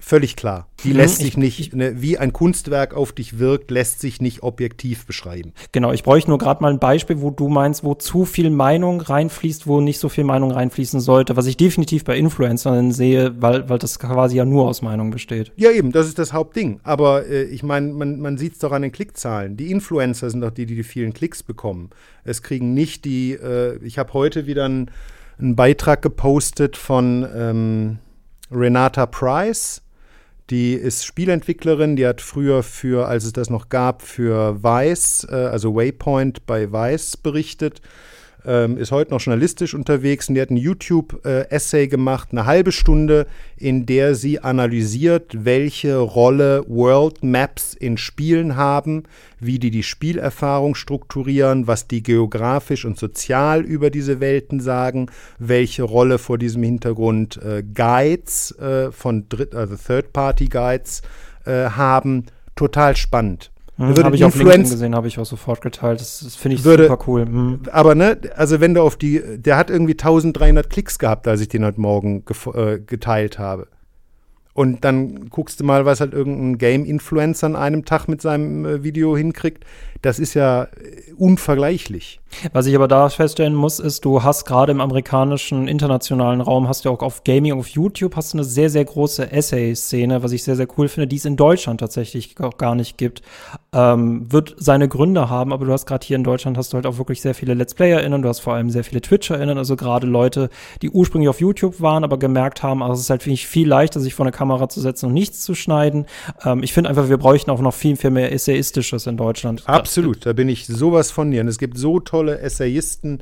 [0.07, 0.67] Völlig klar.
[0.83, 4.43] Die mhm, lässt sich nicht, ne, wie ein Kunstwerk auf dich wirkt, lässt sich nicht
[4.43, 5.53] objektiv beschreiben.
[5.71, 9.01] Genau, ich bräuchte nur gerade mal ein Beispiel, wo du meinst, wo zu viel Meinung
[9.01, 13.67] reinfließt, wo nicht so viel Meinung reinfließen sollte, was ich definitiv bei Influencern sehe, weil,
[13.67, 15.51] weil das quasi ja nur aus Meinung besteht.
[15.55, 16.81] Ja, eben, das ist das Hauptding.
[16.83, 19.57] Aber äh, ich meine, man, man sieht es doch an den Klickzahlen.
[19.57, 21.89] Die Influencer sind doch die, die die vielen Klicks bekommen.
[22.23, 24.91] Es kriegen nicht die, äh, ich habe heute wieder einen
[25.39, 27.97] Beitrag gepostet von ähm,
[28.51, 29.81] Renata Price
[30.49, 35.35] die ist Spielentwicklerin, die hat früher für, als es das noch gab, für Vice, äh,
[35.35, 37.81] also Waypoint bei Vice berichtet
[38.45, 43.27] ähm, ist heute noch journalistisch unterwegs und die hat ein YouTube-Essay gemacht, eine halbe Stunde,
[43.57, 49.03] in der sie analysiert, welche Rolle World Maps in Spielen haben,
[49.39, 55.07] wie die die Spielerfahrung strukturieren, was die geografisch und sozial über diese Welten sagen,
[55.39, 61.01] welche Rolle vor diesem Hintergrund äh, Guides äh, von Dritt, also Third-Party-Guides
[61.45, 62.25] äh, haben.
[62.55, 63.51] Total spannend.
[63.77, 65.99] Mhm, habe ich auf LinkedIn gesehen, habe ich auch sofort geteilt.
[65.99, 67.25] Das, das finde ich würde, super cool.
[67.25, 67.59] Mhm.
[67.71, 71.49] Aber ne, also wenn du auf die, der hat irgendwie 1300 Klicks gehabt, als ich
[71.49, 72.23] den heute Morgen
[72.53, 73.67] äh, geteilt habe.
[74.55, 78.83] Und dann guckst du mal, was halt irgendein Game-Influencer an einem Tag mit seinem äh,
[78.83, 79.65] Video hinkriegt.
[80.01, 82.21] Das ist ja äh, unvergleichlich.
[82.53, 86.85] Was ich aber da feststellen muss, ist, du hast gerade im amerikanischen, internationalen Raum, hast
[86.85, 90.45] du auch auf Gaming, auf YouTube, hast du eine sehr, sehr große Essay-Szene, was ich
[90.45, 93.23] sehr, sehr cool finde, die es in Deutschland tatsächlich auch gar nicht gibt.
[93.77, 96.85] Ähm, wird seine Gründe haben, aber du hast gerade hier in Deutschland hast du halt
[96.85, 100.07] auch wirklich sehr viele Let's PlayerInnen, du hast vor allem sehr viele TwitcherInnen, also gerade
[100.07, 100.49] Leute,
[100.81, 103.67] die ursprünglich auf YouTube waren, aber gemerkt haben, also es ist halt finde ich viel
[103.67, 106.05] leichter, sich vor eine Kamera zu setzen und nichts zu schneiden.
[106.45, 109.67] Ähm, ich finde einfach, wir bräuchten auch noch viel, viel mehr Essayistisches in Deutschland.
[109.67, 111.41] Absolut, da bin ich sowas von dir.
[111.41, 113.19] Und es gibt so tolle Essayisten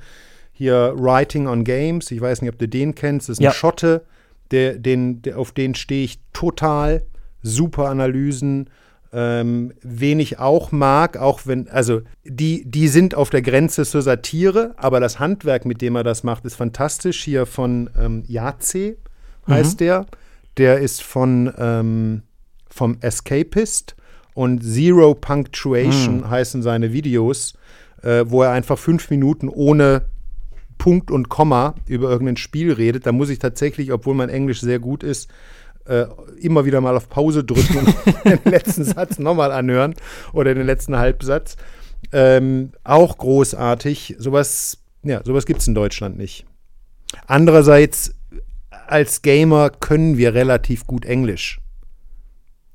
[0.51, 2.11] hier, Writing on Games.
[2.11, 3.27] Ich weiß nicht, ob du den kennst.
[3.27, 3.51] Das ist ein Ja.
[3.51, 4.03] Schotte,
[4.51, 7.03] der, den, der, auf den stehe ich total.
[7.41, 8.69] Super Analysen.
[9.15, 14.01] Ähm, wen ich auch mag, auch wenn, also die, die sind auf der Grenze zur
[14.01, 17.23] Satire, aber das Handwerk, mit dem er das macht, ist fantastisch.
[17.23, 18.97] Hier von ähm, Yace
[19.47, 20.07] heißt der.
[20.57, 22.23] Der ist von ähm,
[22.69, 23.95] vom Escapist
[24.33, 27.53] und Zero Punctuation heißen seine Videos,
[28.01, 30.05] äh, wo er einfach fünf Minuten ohne
[30.79, 33.05] Punkt und Komma über irgendein Spiel redet.
[33.05, 35.29] Da muss ich tatsächlich, obwohl mein Englisch sehr gut ist,
[35.85, 36.05] äh,
[36.39, 37.95] immer wieder mal auf Pause drücken und
[38.45, 39.95] den letzten Satz nochmal anhören
[40.33, 41.57] oder den letzten Halbsatz.
[42.11, 44.15] Ähm, auch großartig.
[44.19, 46.45] Sowas, ja, sowas gibt es in Deutschland nicht.
[47.27, 48.13] Andererseits,
[48.87, 51.59] als Gamer können wir relativ gut Englisch.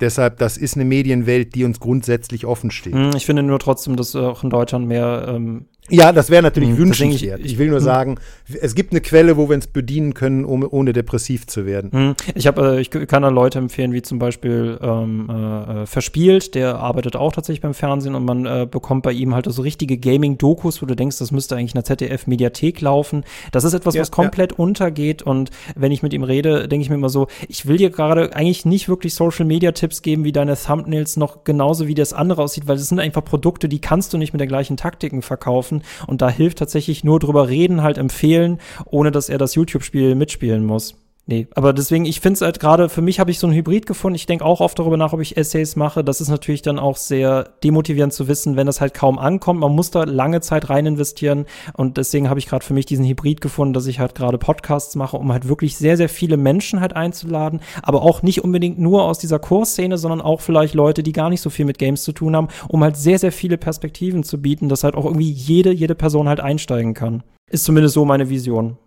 [0.00, 2.94] Deshalb, das ist eine Medienwelt, die uns grundsätzlich offen steht.
[2.94, 6.70] Hm, Ich finde nur trotzdem, dass auch in Deutschland mehr ähm, Ja, das wäre natürlich
[6.70, 7.40] Hm, wünschenswert.
[7.40, 7.84] Ich, ich- will nur hm.
[7.84, 8.18] sagen,
[8.60, 11.90] es gibt eine Quelle, wo wir uns bedienen können, um, ohne depressiv zu werden.
[11.92, 15.86] Hm, Ich habe, äh, ich kann da Leute empfehlen, wie zum Beispiel ähm, äh, äh,
[15.86, 19.62] Verspielt, der arbeitet auch tatsächlich beim Fernsehen und man äh, bekommt bei ihm halt so
[19.62, 23.24] richtige Gaming-Dokus, wo du denkst, das müsste eigentlich in der ZDF-Mediathek laufen.
[23.52, 26.90] Das ist etwas, Ja, was komplett untergeht und wenn ich mit ihm rede, denke ich
[26.90, 31.16] mir immer so, ich will dir gerade eigentlich nicht wirklich Social-Media-Tipps geben, wie deine Thumbnails
[31.16, 34.32] noch genauso wie das andere aussieht, weil das sind einfach Produkte, die kannst du nicht
[34.32, 39.10] mit den gleichen Taktiken verkaufen und da hilft tatsächlich nur drüber reden, halt empfehlen, ohne
[39.10, 40.96] dass er das YouTube-Spiel mitspielen muss.
[41.30, 43.84] Nee, aber deswegen, ich finde es halt gerade, für mich habe ich so ein Hybrid
[43.84, 44.16] gefunden.
[44.16, 46.02] Ich denke auch oft darüber nach, ob ich Essays mache.
[46.02, 49.60] Das ist natürlich dann auch sehr demotivierend zu wissen, wenn das halt kaum ankommt.
[49.60, 51.44] Man muss da lange Zeit rein investieren.
[51.74, 54.96] Und deswegen habe ich gerade für mich diesen Hybrid gefunden, dass ich halt gerade Podcasts
[54.96, 57.60] mache, um halt wirklich sehr, sehr viele Menschen halt einzuladen.
[57.82, 61.42] Aber auch nicht unbedingt nur aus dieser Kursszene, sondern auch vielleicht Leute, die gar nicht
[61.42, 64.70] so viel mit Games zu tun haben, um halt sehr, sehr viele Perspektiven zu bieten,
[64.70, 67.22] dass halt auch irgendwie jede, jede Person halt einsteigen kann.
[67.50, 68.78] Ist zumindest so meine Vision.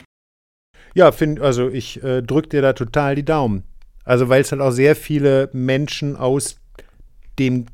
[0.93, 3.63] Ja, find, also ich äh, drücke dir da total die Daumen.
[4.03, 6.57] Also weil es halt auch sehr viele Menschen aus
[7.39, 7.65] dem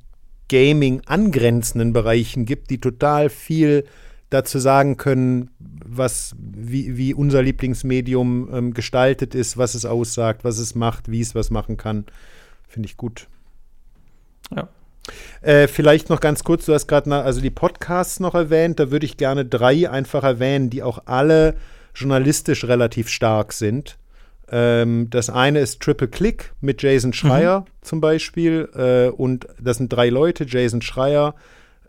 [0.49, 3.85] Gaming angrenzenden Bereichen gibt, die total viel
[4.29, 10.57] dazu sagen können, was, wie, wie unser Lieblingsmedium ähm, gestaltet ist, was es aussagt, was
[10.57, 12.05] es macht, wie es was machen kann.
[12.67, 13.27] Finde ich gut.
[14.53, 14.67] Ja.
[15.41, 19.05] Äh, vielleicht noch ganz kurz, du hast gerade also die Podcasts noch erwähnt, da würde
[19.05, 21.55] ich gerne drei einfach erwähnen, die auch alle
[21.97, 23.97] journalistisch relativ stark sind.
[24.49, 28.69] Ähm, das eine ist Triple Click mit Jason Schreier zum Beispiel.
[28.75, 31.35] Äh, und das sind drei Leute, Jason Schreier,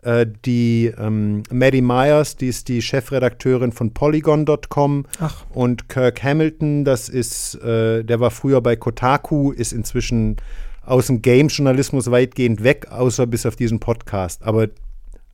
[0.01, 5.05] äh, die ähm, Maddie Myers, die ist die Chefredakteurin von Polygon.com
[5.53, 10.37] und Kirk Hamilton, das ist, äh, der war früher bei Kotaku, ist inzwischen
[10.85, 14.43] aus dem Games-Journalismus weitgehend weg, außer bis auf diesen Podcast.
[14.43, 14.67] Aber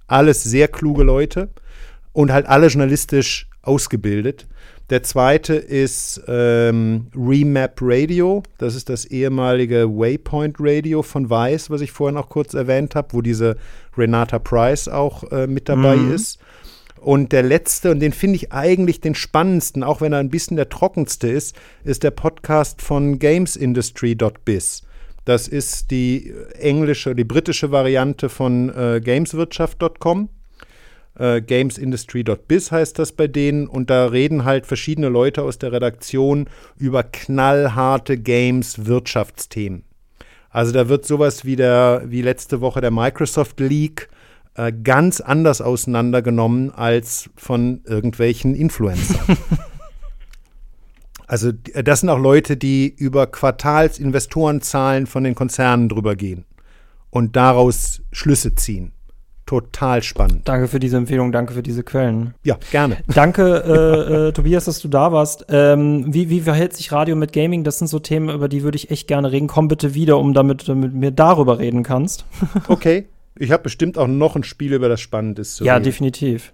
[0.08, 1.50] alles sehr kluge Leute
[2.12, 4.48] und halt alle journalistisch ausgebildet.
[4.92, 8.44] Der zweite ist ähm, Remap Radio.
[8.60, 13.08] Das ist das ehemalige Waypoint Radio von Vice, was ich vorhin auch kurz erwähnt habe,
[13.14, 13.58] wo diese
[13.98, 16.14] Renata Price auch äh, mit dabei Mhm.
[16.14, 16.38] ist.
[17.02, 20.56] Und der letzte, und den finde ich eigentlich den spannendsten, auch wenn er ein bisschen
[20.58, 24.84] der trockenste ist, ist der Podcast von gamesindustry.biz.
[25.24, 30.30] Das ist die englische, die britische Variante von äh, gameswirtschaft.com.
[31.18, 33.68] Äh, gamesindustry.biz heißt das bei denen.
[33.68, 36.48] Und da reden halt verschiedene Leute aus der Redaktion
[36.78, 39.84] über knallharte Games-Wirtschaftsthemen.
[40.50, 44.10] Also da wird sowas wie, der, wie letzte Woche der Microsoft Leak
[44.56, 49.38] äh, ganz anders auseinandergenommen als von irgendwelchen Influencern.
[51.28, 56.46] also das sind auch Leute, die über Quartalsinvestorenzahlen von den Konzernen drüber gehen
[57.10, 58.94] und daraus Schlüsse ziehen.
[59.46, 60.42] Total spannend.
[60.48, 62.34] Danke für diese Empfehlung, danke für diese Quellen.
[62.44, 62.98] Ja, gerne.
[63.08, 65.46] Danke, äh, äh, Tobias, dass du da warst.
[65.50, 67.64] Ähm, wie, wie verhält sich Radio mit Gaming?
[67.64, 69.48] Das sind so Themen, über die würde ich echt gerne reden.
[69.48, 72.26] Komm bitte wieder, um damit du mit mir darüber reden kannst.
[72.68, 73.06] Okay.
[73.38, 75.58] Ich habe bestimmt auch noch ein Spiel, über das spannend ist.
[75.58, 75.84] zu ja, reden.
[75.84, 76.54] definitiv.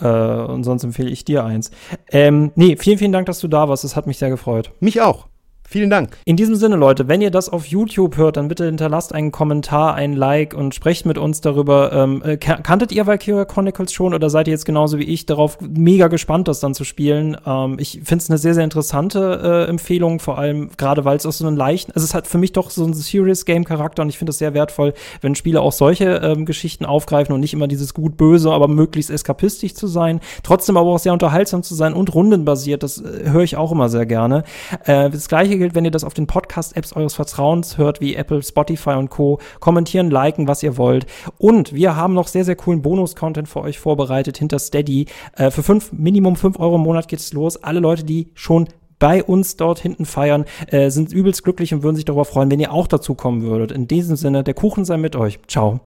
[0.00, 1.70] Äh, und sonst empfehle ich dir eins.
[2.10, 3.84] Ähm, nee, vielen, vielen Dank, dass du da warst.
[3.84, 4.72] Das hat mich sehr gefreut.
[4.80, 5.28] Mich auch.
[5.66, 6.16] Vielen Dank.
[6.24, 9.94] In diesem Sinne, Leute, wenn ihr das auf YouTube hört, dann bitte hinterlasst einen Kommentar,
[9.94, 11.92] ein Like und sprecht mit uns darüber.
[11.92, 15.58] Ähm, äh, kanntet ihr Valkyria Chronicles schon oder seid ihr jetzt genauso wie ich darauf
[15.60, 17.36] mega gespannt, das dann zu spielen?
[17.46, 21.26] Ähm, ich finde es eine sehr, sehr interessante äh, Empfehlung, vor allem gerade, weil es
[21.26, 24.02] auch so einen leichten, also es hat für mich doch so einen Serious Game Charakter
[24.02, 24.92] und ich finde es sehr wertvoll,
[25.22, 29.74] wenn Spiele auch solche ähm, Geschichten aufgreifen und nicht immer dieses gut-böse, aber möglichst eskapistisch
[29.74, 32.82] zu sein, trotzdem aber auch sehr unterhaltsam zu sein und rundenbasiert.
[32.82, 34.44] Das äh, höre ich auch immer sehr gerne.
[34.84, 38.42] Äh, das gleiche gilt, wenn ihr das auf den Podcast-Apps eures Vertrauens hört, wie Apple,
[38.42, 39.38] Spotify und Co.
[39.60, 41.06] Kommentieren, liken, was ihr wollt.
[41.38, 45.06] Und wir haben noch sehr, sehr coolen Bonus-Content für euch vorbereitet hinter Steady.
[45.36, 47.62] Äh, für fünf, Minimum fünf Euro im Monat geht's los.
[47.62, 51.96] Alle Leute, die schon bei uns dort hinten feiern, äh, sind übelst glücklich und würden
[51.96, 53.72] sich darüber freuen, wenn ihr auch dazu kommen würdet.
[53.72, 55.38] In diesem Sinne, der Kuchen sei mit euch.
[55.46, 55.80] Ciao.